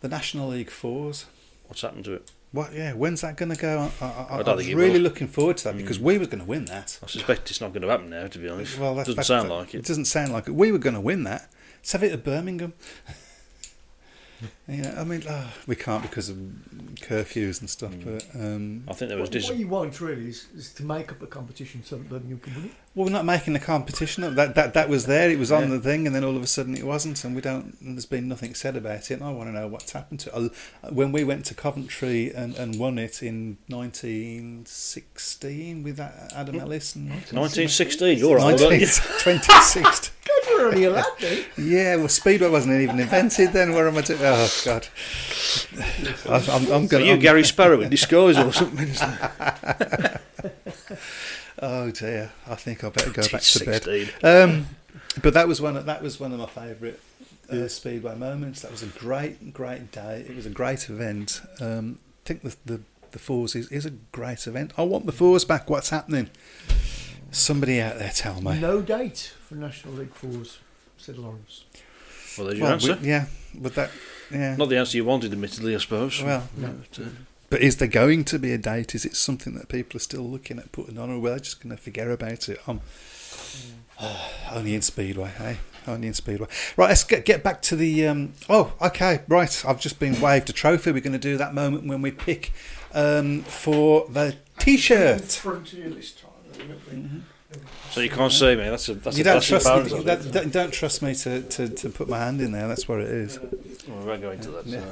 [0.00, 1.26] the National League Fours.
[1.72, 2.30] What's happened to it?
[2.50, 2.74] What?
[2.74, 3.90] Yeah, when's that going to go?
[3.98, 5.78] I, I, I, I don't was really looking forward to that mm.
[5.78, 6.98] because we were going to win that.
[7.02, 8.26] I suspect it's not going to happen now.
[8.26, 9.84] To be honest, Well, that doesn't sound like It it.
[9.86, 10.54] doesn't sound like it.
[10.54, 11.50] We were going to win that.
[11.78, 12.74] Let's have it at Birmingham.
[14.68, 16.36] yeah, I mean, ah, we can't because of
[16.96, 17.92] curfews and stuff.
[17.92, 18.04] Mm.
[18.04, 20.84] But um, I think there was What, dis- what you want really is, is to
[20.84, 22.70] make up a competition so that Birmingham can win it.
[22.94, 24.34] well, we're not making a competition.
[24.34, 25.30] That that that was there.
[25.30, 27.40] It was on the thing, and then all of a sudden it wasn't, and we
[27.40, 27.76] don't.
[27.80, 29.14] And there's been nothing said about it.
[29.14, 30.52] And I want to know what's happened to it.
[30.84, 36.94] I- When we went to Coventry and, and won it in 1916 with Adam Ellis
[36.94, 38.18] and 1916.
[38.18, 38.58] You're right.
[38.58, 40.11] 19, 2016.
[40.70, 41.44] God, you're only a lad then.
[41.58, 43.72] Yeah, well, Speedway wasn't even invented then.
[43.72, 44.20] Where am I doing?
[44.22, 44.88] Oh God,
[46.28, 47.06] I, I'm, I'm going.
[47.06, 48.90] you Gary Sparrow in disguise or something?
[51.64, 54.12] Oh dear, I think I better go back to bed.
[54.24, 54.66] Um,
[55.22, 55.76] but that was one.
[55.76, 56.98] Of, that was one of my favourite
[57.48, 58.62] uh, Speedway moments.
[58.62, 60.26] That was a great, great day.
[60.28, 61.40] It was a great event.
[61.60, 62.80] Um, I think the the,
[63.12, 64.72] the fours is, is a great event.
[64.76, 65.70] I want the fours back.
[65.70, 66.30] What's happening?
[67.30, 68.58] Somebody out there, tell me.
[68.58, 70.58] No date for National League Fours,
[70.96, 71.64] said Lawrence.
[72.38, 72.98] Well, there's your Well, answer.
[73.00, 73.90] we- yeah, but that,
[74.30, 74.56] yeah.
[74.56, 76.22] Not the answer you wanted, admittedly, I suppose.
[76.22, 77.08] Well, But, uh,
[77.50, 78.94] But is there going to be a date?
[78.94, 81.76] Is it something that people are still looking at putting on, or we're just going
[81.76, 82.60] to forget about it?
[82.66, 82.80] Um,
[84.50, 85.58] only in Speedway, hey?
[85.86, 86.46] Only in Speedway.
[86.78, 88.06] Right, let's get get back to the.
[88.06, 89.64] Um, oh, okay, right.
[89.66, 90.92] I've just been waved a trophy.
[90.92, 92.52] We're going to do that moment when we pick
[92.94, 95.22] um, for the T-shirt.
[95.32, 97.26] Frontier this time.
[97.90, 98.68] So you can't see me.
[98.68, 99.98] That's a that's You a don't that's trust bonus, me.
[99.98, 100.32] I That, think.
[100.34, 102.68] don't, don't trust me to, to, to put my hand in there.
[102.68, 103.38] That's what it is.
[103.88, 104.66] Well, we won't go into that.
[104.66, 104.84] Yeah.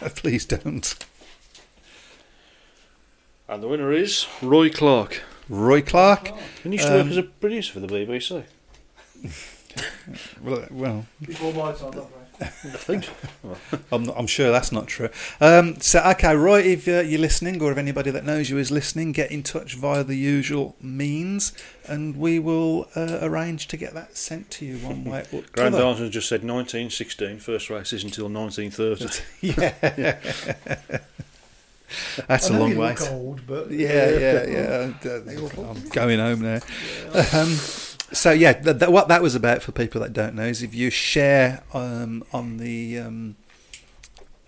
[0.00, 0.08] so.
[0.14, 0.94] Please don't.
[3.48, 5.22] And the winner is Roy Clark.
[5.48, 6.30] Roy Clark.
[6.64, 8.44] And he used to work Um, as a producer for the BBC.
[10.42, 12.02] Well, well Before my time,
[12.40, 13.08] not I think.
[13.92, 15.08] I'm, not, I'm sure that's not true.
[15.40, 18.70] Um, so, okay, Roy, if uh, you're listening, or if anybody that knows you is
[18.70, 21.52] listening, get in touch via the usual means,
[21.86, 25.72] and we will uh, arrange to get that sent to you one way or Graham
[25.72, 26.08] t'other.
[26.08, 27.38] Just said 1916.
[27.40, 29.24] First race is until 1930.
[29.42, 30.18] Yeah,
[32.28, 32.90] that's I a know long way.
[32.90, 34.92] look old, but Yeah, yeah, yeah.
[35.04, 36.60] Uh, I'm going home now.
[37.32, 37.56] Um,
[38.12, 40.74] so yeah, th- th- what that was about for people that don't know is if
[40.74, 43.36] you share um, on the um,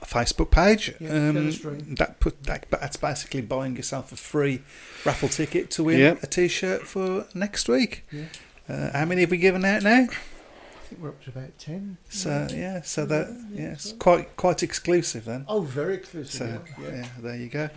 [0.03, 1.51] Facebook page, Yeah, um,
[1.97, 4.63] that put that, that's basically buying yourself a free
[5.05, 6.23] raffle ticket to win Yep.
[6.23, 8.05] a T-shirt for next week.
[8.11, 8.25] Yeah.
[8.69, 10.07] Uh, how many have we given out now?
[10.09, 11.97] I think we're up to about ten.
[12.11, 15.45] So yeah, so that yes, quite quite exclusive then.
[15.49, 16.33] Oh, very exclusive.
[16.35, 16.89] So yeah.
[16.95, 17.71] yeah, there you go.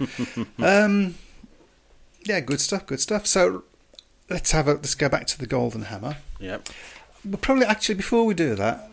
[0.59, 1.15] um,
[2.25, 3.25] yeah, good stuff, good stuff.
[3.25, 3.63] So
[4.29, 6.17] let's have a let's go back to the golden hammer.
[6.39, 6.57] yeah.
[7.23, 8.89] But probably actually before we do that,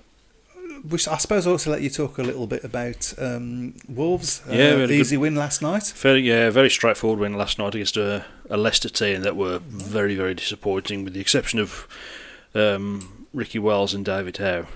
[0.88, 4.42] we should, I suppose also let you talk a little bit about um, Wolves.
[4.48, 5.92] Uh, Yeah, a easy win last night.
[5.96, 10.14] Very, yeah, very straightforward win last night against a, a Leicester team that were very,
[10.16, 11.86] very disappointing, with the exception of
[12.54, 14.66] um, Ricky Wells and David Howe.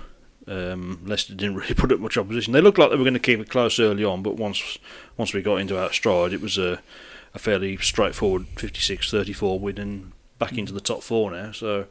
[0.46, 2.52] Um, Leicester didn't really put up much opposition.
[2.52, 4.78] They looked like they were going to keep it close early on, but once
[5.16, 6.80] once we got into our stride, it was a,
[7.34, 11.52] a fairly straightforward 56-34 win and back into the top four now.
[11.52, 11.86] So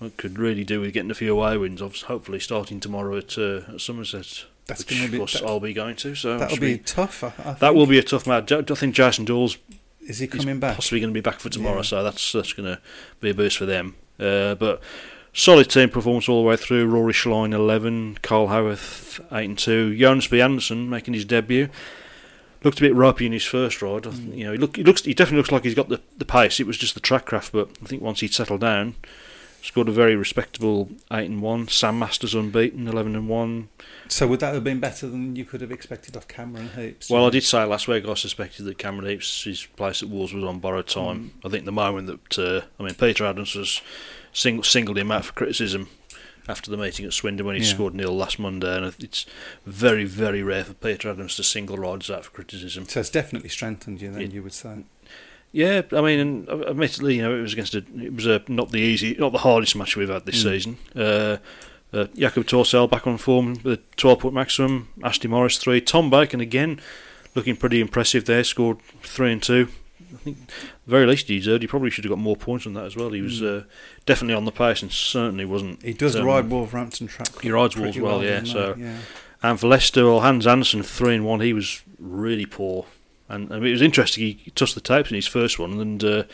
[0.00, 1.80] we could really do with getting a few away wins.
[2.02, 6.14] Hopefully starting tomorrow at, uh, at Somerset, That's be- that- I'll be going to.
[6.14, 7.22] So That'll should be tough.
[7.24, 8.50] I, I that will be a tough match.
[8.52, 9.58] I think Jason Dawes
[10.06, 10.76] Is he coming back?
[10.76, 11.82] Possibly going to be back for tomorrow, Yeah.
[11.82, 12.80] so that's that's going to
[13.20, 13.94] be a boost for them.
[14.18, 14.80] Uh, but
[15.32, 16.86] solid team performance all the way through.
[16.86, 21.68] Rory Schlein eleven, Carl Howarth eight and two, Jonas B Anderson making his debut.
[22.62, 24.06] Looked a bit ropey in his first ride.
[24.06, 26.00] I think, you know, he, look, he looks he definitely looks like he's got the,
[26.18, 26.60] the pace.
[26.60, 28.96] It was just the track craft, but I think once he'd settled down,
[29.62, 31.68] scored a very respectable eight and one.
[31.68, 33.70] Sam Masters unbeaten, eleven and one.
[34.08, 37.08] So would that have been better than you could have expected off Cameron Heaps?
[37.08, 40.34] Well, I did say last week I suspected that Cameron Heaps, his place at Wolves
[40.34, 41.32] was on borrowed time.
[41.42, 43.80] I think the moment that uh, I mean Peter Adams was
[44.34, 45.88] sing- singled him out for criticism
[46.50, 47.68] after the meeting at Swindon when he Yeah.
[47.68, 49.24] scored nil last Monday, and it's
[49.64, 52.86] very very rare for Peter Adams to single Rods out for criticism.
[52.88, 54.10] So it's definitely strengthened you.
[54.12, 54.84] Then It- you would say.
[55.52, 58.70] Yeah, I mean, and admittedly, you know, it was against a, it was a, not
[58.70, 60.50] the easy, not the hardest match we've had this Mm.
[60.50, 60.76] season.
[60.94, 61.36] Uh,
[61.92, 64.86] Uh, Jacob Thorssell back on form with a 12 point maximum.
[65.02, 65.80] Ashley Morris three.
[65.80, 66.78] Tom Bacon again
[67.34, 68.44] looking pretty impressive there.
[68.44, 69.66] Scored three and two.
[70.12, 71.62] I think the very least he deserved.
[71.62, 73.10] He probably should have got more points on that as well.
[73.10, 73.64] He was uh,
[74.06, 75.82] definitely on the pace and certainly wasn't.
[75.82, 77.40] He does um, ride Wolverhampton track.
[77.40, 78.96] He rides pretty Wolves well, yeah, so- yeah.
[79.42, 81.40] And for Leicester, well, Hans Andersen three and one.
[81.40, 82.84] He was really poor,
[83.28, 84.22] and, and it was interesting.
[84.24, 86.24] He touched the tapes in his first one, and uh,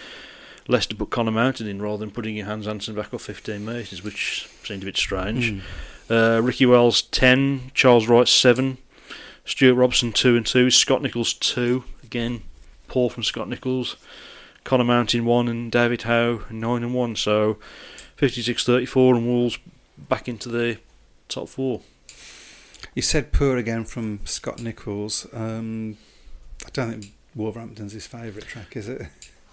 [0.66, 4.48] Leicester put Connor Mountain in rather than putting Hans Andersen back off 15 metres, which
[4.64, 5.50] seemed a bit strange.
[5.52, 6.12] Hmm.
[6.12, 8.78] Uh, Ricky Wells ten, Charles Wright seven,
[9.44, 12.42] Stuart Robson two and two, Scott Nicholls two again,
[12.88, 13.96] poor from Scott Nicholls,
[14.64, 17.16] Connor Mountain one, and David Howe nine and one.
[17.16, 17.58] So
[18.18, 19.58] 56-34 and Wolves
[19.98, 20.78] back into the
[21.28, 21.80] top four.
[22.94, 25.26] You said poor again from Scott Nicholls.
[25.32, 25.96] Um,
[26.66, 29.02] I don't think Wolverhampton's his favourite track, is it?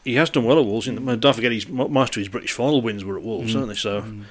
[0.06, 0.86] he has done well at Wolves.
[0.86, 3.54] The, don't forget, his most of his British final wins were at Wolves, Mm.
[3.54, 3.76] certainly.
[3.76, 4.24] So, Mm.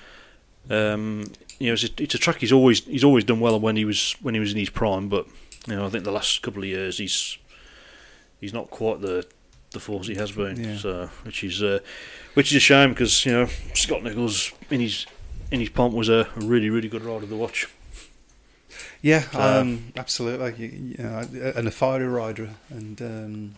[0.95, 3.77] um, you know, it's a, it's a track he's always he's always done well when
[3.77, 5.09] he was when he was in his prime.
[5.09, 5.27] But
[5.67, 7.39] you know, I think the last couple of years he's
[8.43, 9.27] he's not quite the
[9.71, 10.63] the force he has been.
[10.63, 10.77] Yeah.
[10.77, 11.79] So, which is uh,
[12.35, 15.07] which is a shame because you know Scott Nicholls in his
[15.51, 17.67] in his pomp was a really really good rider to watch.
[19.01, 20.67] Yeah, So- um, absolutely.
[20.67, 23.55] You, know, and a fiery rider, and um,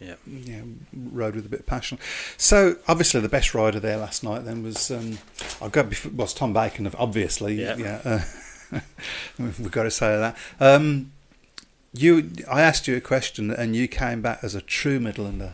[0.00, 0.14] Yeah.
[0.26, 0.62] yeah,
[0.92, 1.98] rode with a bit of passion.
[2.36, 5.18] So obviously, the best rider there last night then was um,
[5.62, 7.54] I've got before, was Tom Bacon, obviously.
[7.54, 8.00] Yeah.
[8.72, 8.80] uh,
[9.38, 10.36] we've got to say that.
[10.58, 11.12] Um,
[11.92, 15.52] you, I asked you a question, and you came back as a true Midlander.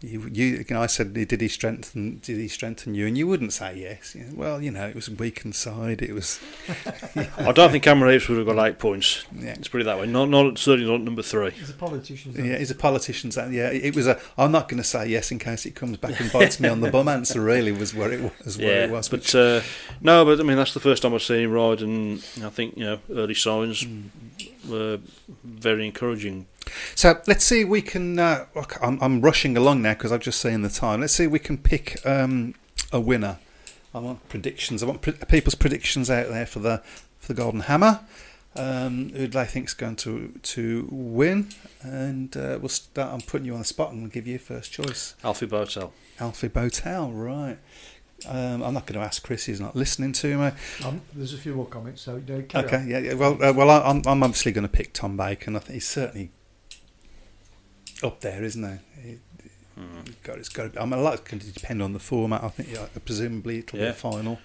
[0.00, 2.20] You, you, you know, I said, did he strengthen?
[2.22, 3.08] Did he strengthen you?
[3.08, 4.14] And you wouldn't say yes.
[4.14, 6.02] You know, well, you know, it was a weakened side.
[6.02, 6.38] It was.
[7.36, 9.24] I don't think Cameron Heaps would have got eight points.
[9.34, 9.46] Yeah.
[9.56, 10.06] Let's put it that way.
[10.06, 11.50] Not not certainly not number three.
[11.50, 12.32] He's a politician.
[12.36, 13.32] Yeah, he's a politician.
[13.32, 14.20] so, Yeah, it was a.
[14.36, 16.80] I'm not going to say yes in case it comes back and bites me on
[16.80, 17.08] the bum.
[17.08, 18.56] Answer really was where it was.
[18.56, 19.08] Where yeah, it was.
[19.08, 19.62] but uh,
[20.00, 22.76] no, but I mean that's the first time I've seen him ride, and I think
[22.76, 24.02] you know early signs Hmm.
[24.66, 25.00] Were
[25.44, 26.46] very encouraging.
[26.94, 27.60] So let's see.
[27.62, 28.18] if We can.
[28.18, 28.46] Uh,
[28.80, 31.00] I'm, I'm rushing along now because I've just seen the time.
[31.00, 31.24] Let's see.
[31.24, 32.54] if We can pick um,
[32.92, 33.38] a winner.
[33.94, 34.82] I want predictions.
[34.82, 36.82] I want pre- people's predictions out there for the
[37.18, 38.00] for the Golden Hammer.
[38.56, 41.48] Um, who do they think's going to to win?
[41.82, 43.12] And uh, we'll start.
[43.12, 45.14] I'm putting you on the spot and give you first choice.
[45.22, 45.92] Alfie Bowtell.
[46.18, 47.58] Alfie Bowtell, right?
[48.26, 49.44] Um, I'm not going to ask Chris.
[49.46, 50.50] He's not listening to me.
[50.84, 52.88] Um, there's a few more comments, so you know, carry Okay, on.
[52.88, 53.14] yeah, yeah.
[53.14, 55.54] Well, uh, well, I- I'm, I'm obviously going to pick Tom Bacon.
[55.54, 56.30] I think he's certainly
[58.02, 59.02] up there, isn't he?
[59.10, 59.18] he
[60.04, 62.42] he's got, it's got to be, I'm a lot going to depend on the format.
[62.42, 64.38] I think, yeah, presumably it'll be a final.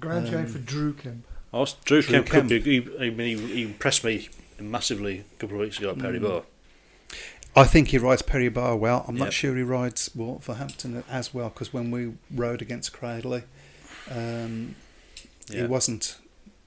[0.00, 1.24] Graham's going Um, for Drew Kemp.
[1.52, 2.48] I was, Drew, Drew Kemp, Kemp.
[2.50, 2.80] could be.
[2.82, 4.28] He, I mean, he, he impressed me
[4.60, 6.22] massively a couple of weeks ago at Perry Mm.
[6.22, 6.42] Barr.
[7.56, 9.04] I think he rides Perry Barr well.
[9.08, 13.42] I'm not sure he rides Wolverhampton as well because when we rode against Cradley,
[14.10, 14.76] um,
[15.50, 16.18] he wasn't.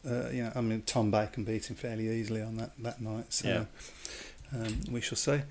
[0.06, 3.32] Uh, you know, I mean, Tom Bacon beat him fairly easily on that, that night.
[3.32, 3.50] So
[4.54, 5.42] um, we shall see.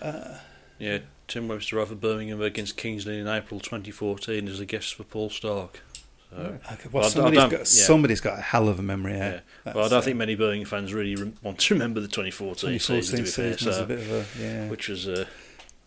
[0.00, 0.38] Uh,
[0.78, 5.30] Yeah, Tim Webster over Birmingham against Kingsley in April 2014 as a guest for Paul
[5.30, 5.80] Stark.
[6.30, 7.64] So, Okay, Well, well, I- I somebody's don't- got yeah.
[7.64, 9.12] somebody's got a hell of a memory.
[9.14, 9.72] Yeah, yeah.
[9.74, 12.78] Well, I don't uh, think many Birmingham fans really rem- want to remember the 2014,
[12.78, 14.68] 2014 season, to be fair, season was so- a bit of a yeah.
[14.68, 15.24] which was, uh,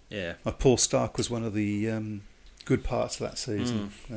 [0.10, 0.34] yeah.
[0.46, 2.22] Uh, Paul Stark was one of the um,
[2.66, 3.92] good parts of that season.
[4.12, 4.16] Uh,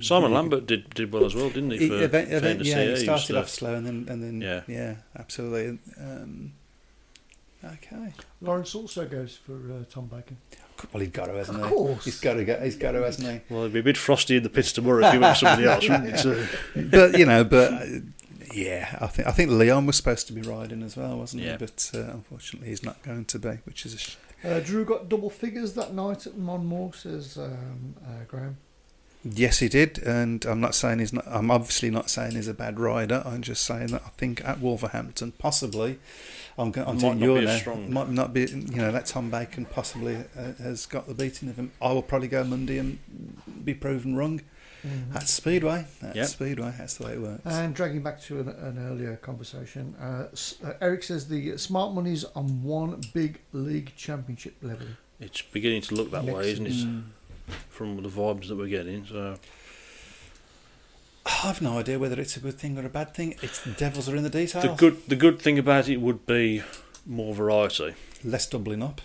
[0.00, 1.78] Simon really Lambert did did well as well, didn't he?
[1.78, 2.84] He, For event, event, yeah, NSCA?
[2.84, 4.62] he was, started uh, off slow and then and then Yeah.
[4.68, 5.78] yeah, absolutely.
[5.98, 6.52] Um,
[7.64, 10.36] okay, Lawrence also goes for uh, Tom Bacon.
[10.92, 11.74] Well he's got to, hasn't Of he?
[11.74, 12.04] course.
[12.04, 12.58] he's got to go.
[12.60, 13.40] He's got to, hasn't he?
[13.54, 15.88] Well, it'd be a bit frosty in the pits tomorrow if he went somebody else,
[15.88, 16.18] wouldn't it?
[16.20, 17.84] So, but you know, but uh,
[18.54, 21.52] yeah, I think I think Leon was supposed to be riding as well, wasn't Yeah.
[21.52, 21.56] he?
[21.58, 25.08] But uh, unfortunately, he's not going to be, which is a sh- Uh, Drew got
[25.08, 28.56] double figures that night at Monmore, says um, uh, Graham.
[29.22, 31.24] Yes, he did, and I'm not saying he's not.
[31.28, 33.22] I'm obviously not saying he's a bad rider.
[33.26, 35.98] I'm just saying that I think at Wolverhampton, possibly,
[36.56, 36.88] I'm going.
[36.88, 37.92] I'm Might not your be strong.
[37.92, 38.42] Might not be.
[38.42, 41.72] You know, that Tom Bacon possibly uh, has got the beating of him.
[41.82, 42.98] I will probably go Monday and
[43.64, 44.40] be proven wrong.
[45.14, 45.84] at Speedway.
[46.00, 46.26] That's Yep.
[46.28, 46.72] Speedway.
[46.78, 47.42] That's the way it works.
[47.44, 50.28] And dragging back to an, an earlier conversation, uh,
[50.66, 54.86] uh, Eric says the smart money's on one big league championship level.
[55.20, 56.38] it's beginning to look that Next.
[56.38, 56.72] way, isn't it?
[56.72, 57.02] Mm.
[57.68, 59.06] From the vibes that we're getting.
[59.06, 59.36] So
[61.44, 63.36] I've no idea whether it's a good thing or a bad thing.
[63.42, 64.64] It's the devils are in the details.
[64.64, 66.62] the good the good thing about it would be
[67.06, 67.94] more variety.
[68.24, 69.00] less doubling up.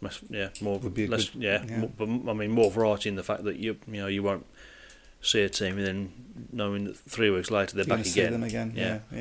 [0.00, 1.78] Less- Yeah, more Would be a less, good- yeah, yeah.
[1.78, 4.44] More, but I mean more variety in the fact that you you know you won't
[5.22, 6.12] see a team and then
[6.52, 8.32] knowing that three weeks later they're You're back gonna see again.
[8.32, 8.72] them again.
[8.76, 9.18] Yeah, Yeah.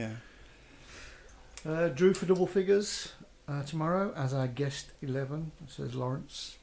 [1.65, 1.71] yeah.
[1.71, 3.13] Uh, Drew for double figures
[3.47, 6.57] uh, tomorrow as our guest 11, says Lawrence.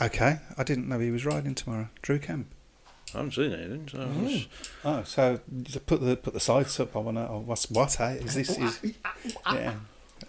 [0.00, 1.88] Okay, I didn't know he was riding tomorrow.
[2.02, 2.46] Drew Kemp.
[3.14, 3.88] I haven't seen anything.
[3.90, 4.46] So I was-
[4.84, 5.40] Oh, so
[5.86, 6.94] put the put the sites up.
[6.94, 7.28] I want to.
[7.28, 7.94] Oh, what's what?
[7.94, 8.58] Hey, is this?
[8.58, 8.80] Is,
[9.52, 9.74] yeah.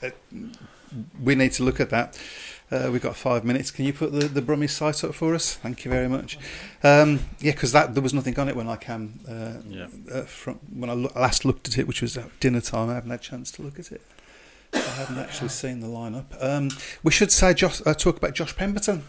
[0.02, 0.10] Uh,
[1.22, 2.18] we need to look at that.
[2.72, 3.70] Uh, we've got five minutes.
[3.70, 5.56] Can you put the the Brummies site up for us?
[5.56, 6.38] Thank you very much.
[6.84, 9.20] Um, yeah, because that there was nothing on it when I came.
[9.28, 9.88] Uh, Yeah.
[10.12, 12.90] uh, from when I loo- last looked at it, which was at dinner time.
[12.90, 14.02] I haven't had a chance to look at it.
[14.74, 16.26] I haven't actually seen the lineup.
[16.42, 16.70] Um,
[17.04, 19.04] we should say Josh, uh, talk about Josh Pemberton.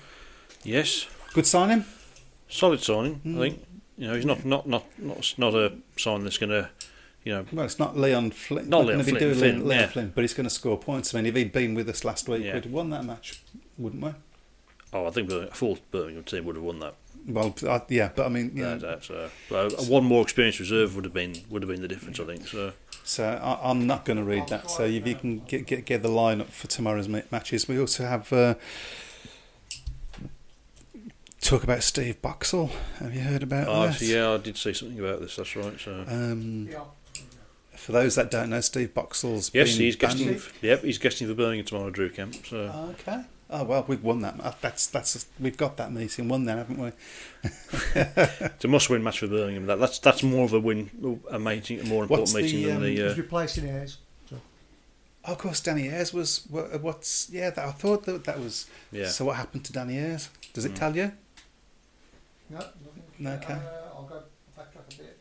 [0.64, 1.84] Yes, Good signing.
[2.48, 3.14] solid signing.
[3.16, 3.36] Hmm.
[3.38, 3.64] I think
[3.96, 6.68] you know he's not not not not not a sign that's going to
[7.24, 8.68] you know Well, it's not Leon Flynn.
[8.68, 9.86] Not Leon Flynn, Flynn, Leon, Leon yeah.
[9.86, 11.14] Flynn, but he's going to score points.
[11.14, 12.54] I mean, if he'd been with us last week, Yeah.
[12.54, 13.40] we'd have won that match,
[13.78, 14.10] wouldn't we?
[14.92, 16.94] Oh, I think I thought Birmingham team would have won that.
[17.28, 19.02] Well, I, yeah, but I mean, you know, that,
[19.50, 22.18] that uh, one more experienced reserve would have been would have been the difference.
[22.18, 22.72] I think so.
[23.04, 24.70] so I, I'm not going to read that.
[24.70, 28.04] So if you can get get, get the line up for tomorrow's matches, we also
[28.06, 28.54] have uh,
[31.40, 32.70] talk about Steve Boxall.
[32.98, 34.02] Have you heard about this?
[34.02, 34.12] Oh, that?
[34.14, 35.36] yeah, I did see something about this.
[35.36, 35.78] That's right.
[35.80, 36.68] So Um,
[37.76, 40.26] for those that don't know, Steve Boxall's yes, been he's guesting.
[40.28, 42.44] banned- Yep, he's guesting for Birmingham tomorrow, Drew Kemp.
[42.46, 42.56] So
[43.00, 43.22] Okay.
[43.52, 44.60] Oh well, we've won that.
[44.60, 46.92] That's that's we've got that meeting won then, haven't we?
[47.96, 49.66] it's a must-win match for Birmingham.
[49.66, 52.62] That, that's that's more of a win, a meeting, a more important What's the, meeting
[52.66, 52.90] than um, the.
[52.90, 53.96] He's Uh, replacing Ayres.
[54.28, 54.36] So.
[55.24, 57.50] Oh, of course, Danny Ayres was wha- what's yeah.
[57.50, 58.66] That, I thought that that was.
[58.92, 59.08] Yeah.
[59.08, 60.28] So what happened to Danny Ayres?
[60.52, 60.78] Does it Mm.
[60.78, 61.12] tell you?
[62.50, 63.26] No, nothing.
[63.44, 63.52] Okay.
[63.54, 64.22] Uh, I'll go
[64.58, 65.18] backtrack a bit.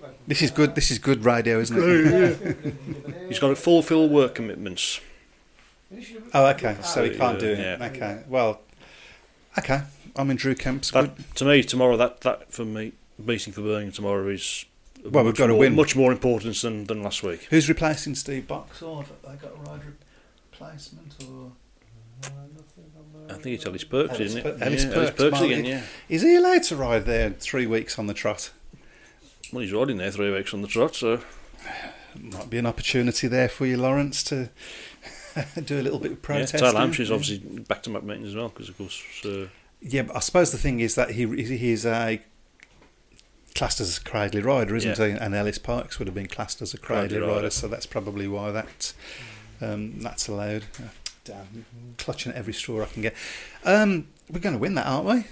[0.00, 0.74] But, This is good.
[0.74, 2.74] This is good radio, isn't it?
[3.28, 5.00] he's got to fulfil work commitments.
[6.34, 6.76] oh, okay.
[6.82, 7.58] So he can't do it.
[7.58, 7.86] yeah.
[7.86, 8.22] Okay.
[8.28, 8.60] Well,
[9.58, 9.82] okay.
[10.16, 10.90] I'm in Drew Kemp's.
[10.90, 14.64] That, to me, tomorrow that that for me meeting for Birmingham tomorrow is
[15.04, 15.74] Well, we've much got to more, win.
[15.76, 17.44] much more importance than, than last week.
[17.50, 18.98] Who's replacing Steve Boxall?
[18.98, 19.94] Have they got a rider
[20.50, 21.52] replacement or?
[23.28, 24.62] I think it's Ellis Perks, Ellis isn't Per- it?
[24.62, 25.64] Ellis yeah, Perks, Perks again.
[25.64, 25.82] Yeah.
[26.08, 28.50] Is he allowed to ride there three weeks on the trot?
[29.52, 31.20] Well, he's riding there three weeks on the trot, so
[32.18, 34.50] Might be an opportunity there for you, Lawrence, to
[35.64, 36.54] do a little bit of protest.
[36.54, 36.60] yeah.
[36.60, 36.60] protesting.
[36.60, 39.02] Tyler Hampshire's obviously back to back meetings as well because of course.
[39.24, 39.46] Uh,
[39.80, 42.20] Yeah, but I suppose the thing is that he he's a
[43.54, 45.06] classed as a Cradley rider, isn't Yeah.
[45.06, 45.12] he?
[45.12, 47.50] And Ellis Perks would have been classed as a Cradley, Cradley rider, rider.
[47.50, 48.92] so that's probably why that
[49.60, 50.64] um, that's allowed.
[51.24, 51.66] Damn,
[51.98, 53.14] clutching at every straw I can get.
[53.64, 55.24] Um, we're going to win that, aren't we?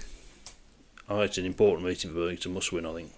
[1.09, 2.35] oh, it's an important meeting for Birmingham.
[2.37, 3.11] It's a must win, I think.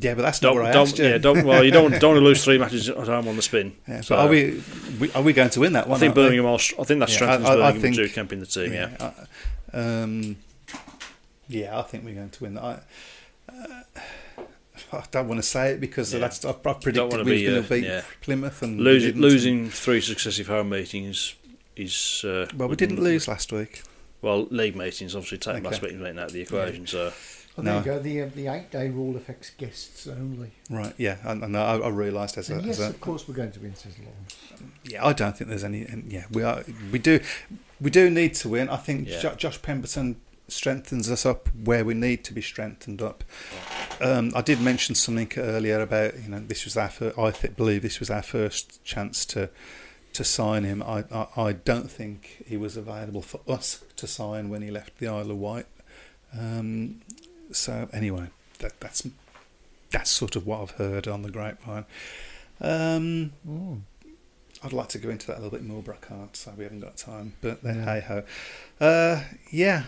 [0.00, 1.04] Yeah, but that's not Don't, what I don't, asked you.
[1.04, 1.44] yeah, don't.
[1.44, 3.76] Well, you don't don't want to lose three matches at home on the spin.
[3.86, 4.62] Yeah, So, but are we,
[4.98, 5.96] we are we going to win that one?
[5.98, 6.14] I think?
[6.14, 6.46] Birmingham.
[6.46, 8.72] Are, I think that Yeah, strengthens I- I- I think- Kemp in the team.
[8.72, 8.90] Yeah.
[9.72, 10.36] I- um,
[11.48, 12.64] yeah, I think we're going to win that.
[12.64, 12.80] I,
[13.52, 13.82] uh,
[14.94, 16.20] I don't want to say it because Yeah.
[16.20, 16.94] that's I've, I've predicted
[17.26, 18.02] we were going to beat yeah.
[18.22, 21.34] Plymouth and Losing losing three successive home meetings
[21.76, 22.22] is.
[22.24, 23.82] Uh, Well, we didn't lose last week.
[24.20, 25.64] Well, league meetings obviously take Okay.
[25.64, 26.86] last week's meeting out of the equation.
[26.86, 27.12] So
[27.56, 27.80] Well, No.
[27.82, 28.02] there you go.
[28.02, 30.52] The, uh, the eight day rule affects guests only.
[30.70, 33.34] Right, yeah, and, and I, I realised as a, yes, as a of course, we're
[33.34, 34.36] going to win, says Lawrence.
[34.84, 35.82] yeah, I don't think there's any.
[35.82, 36.64] and Yeah, we are.
[36.90, 37.20] We do.
[37.80, 38.68] We do need to win.
[38.70, 39.34] I think Yeah.
[39.34, 40.16] Josh Pemberton
[40.48, 43.22] strengthens us up where we need to be strengthened up.
[44.00, 47.56] Um, I did mention something earlier about you know this was our fir- I th-
[47.56, 49.50] believe this was our first chance to
[50.14, 50.82] to sign him.
[50.82, 54.98] I, I I don't think he was available for us to sign when he left
[54.98, 55.66] the Isle of Wight.
[56.38, 57.02] Um,
[57.50, 59.06] so anyway, that that's
[59.90, 61.84] that's sort of what I've heard on the grapevine.
[62.60, 63.32] Um,
[64.64, 66.64] I'd like to go into that a little bit more, but I can't, so we
[66.64, 67.34] haven't got time.
[67.40, 68.22] But then, hey ho.
[68.80, 69.84] Uh, yeah,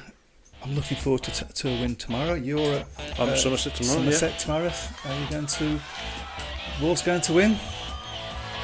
[0.63, 2.35] I'm looking forward to, t- to a win tomorrow.
[2.35, 2.87] You're at
[3.19, 3.99] I'm uh, Somerset tomorrow.
[3.99, 4.73] Somerset tomorrow.
[5.07, 5.81] Are you going to?
[6.83, 7.57] Wolves going to win?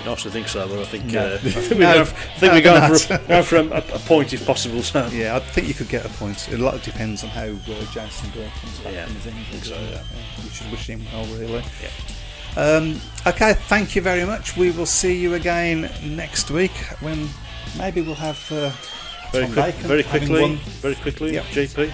[0.01, 1.21] Yeah, nice to think so, but I think No.
[1.27, 3.97] uh, I think we're going for, I think we're going for, a, going for a,
[3.97, 4.83] a point if possible.
[4.83, 6.49] So Yeah, I think you could get a point.
[6.53, 9.61] A lot depends on how uh, Jason Gore comes back Yeah, from his injury.
[9.63, 10.03] so, doesn't yeah.
[10.45, 11.63] We should wish him well, really.
[11.83, 11.91] Yeah.
[12.57, 14.57] Um, okay, thank you very much.
[14.57, 17.29] We will see you again next week when
[17.79, 18.71] maybe we'll have uh,
[19.31, 21.45] very Tom quick, Bacon very quickly, very quickly, Yep.
[21.45, 21.93] GP.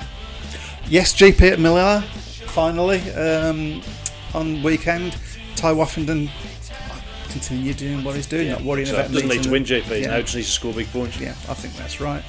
[0.89, 2.01] Yes, GP at Miller
[2.47, 3.83] finally um,
[4.33, 5.17] on weekend.
[5.57, 6.31] Tai Woffinden
[7.27, 10.07] continue doing what he's doing, not worrying So about doesn't need to win GP Yeah.
[10.09, 11.19] now; just needs to score big points.
[11.19, 12.23] Yeah, I think that's right.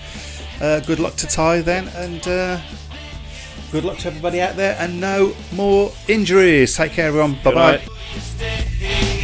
[0.62, 2.60] Uh, good luck to Tai then, and uh,
[3.72, 6.76] good luck to everybody out there, and no more injuries.
[6.76, 7.38] Take care, everyone.
[7.44, 7.80] Bye
[8.40, 9.24] bye.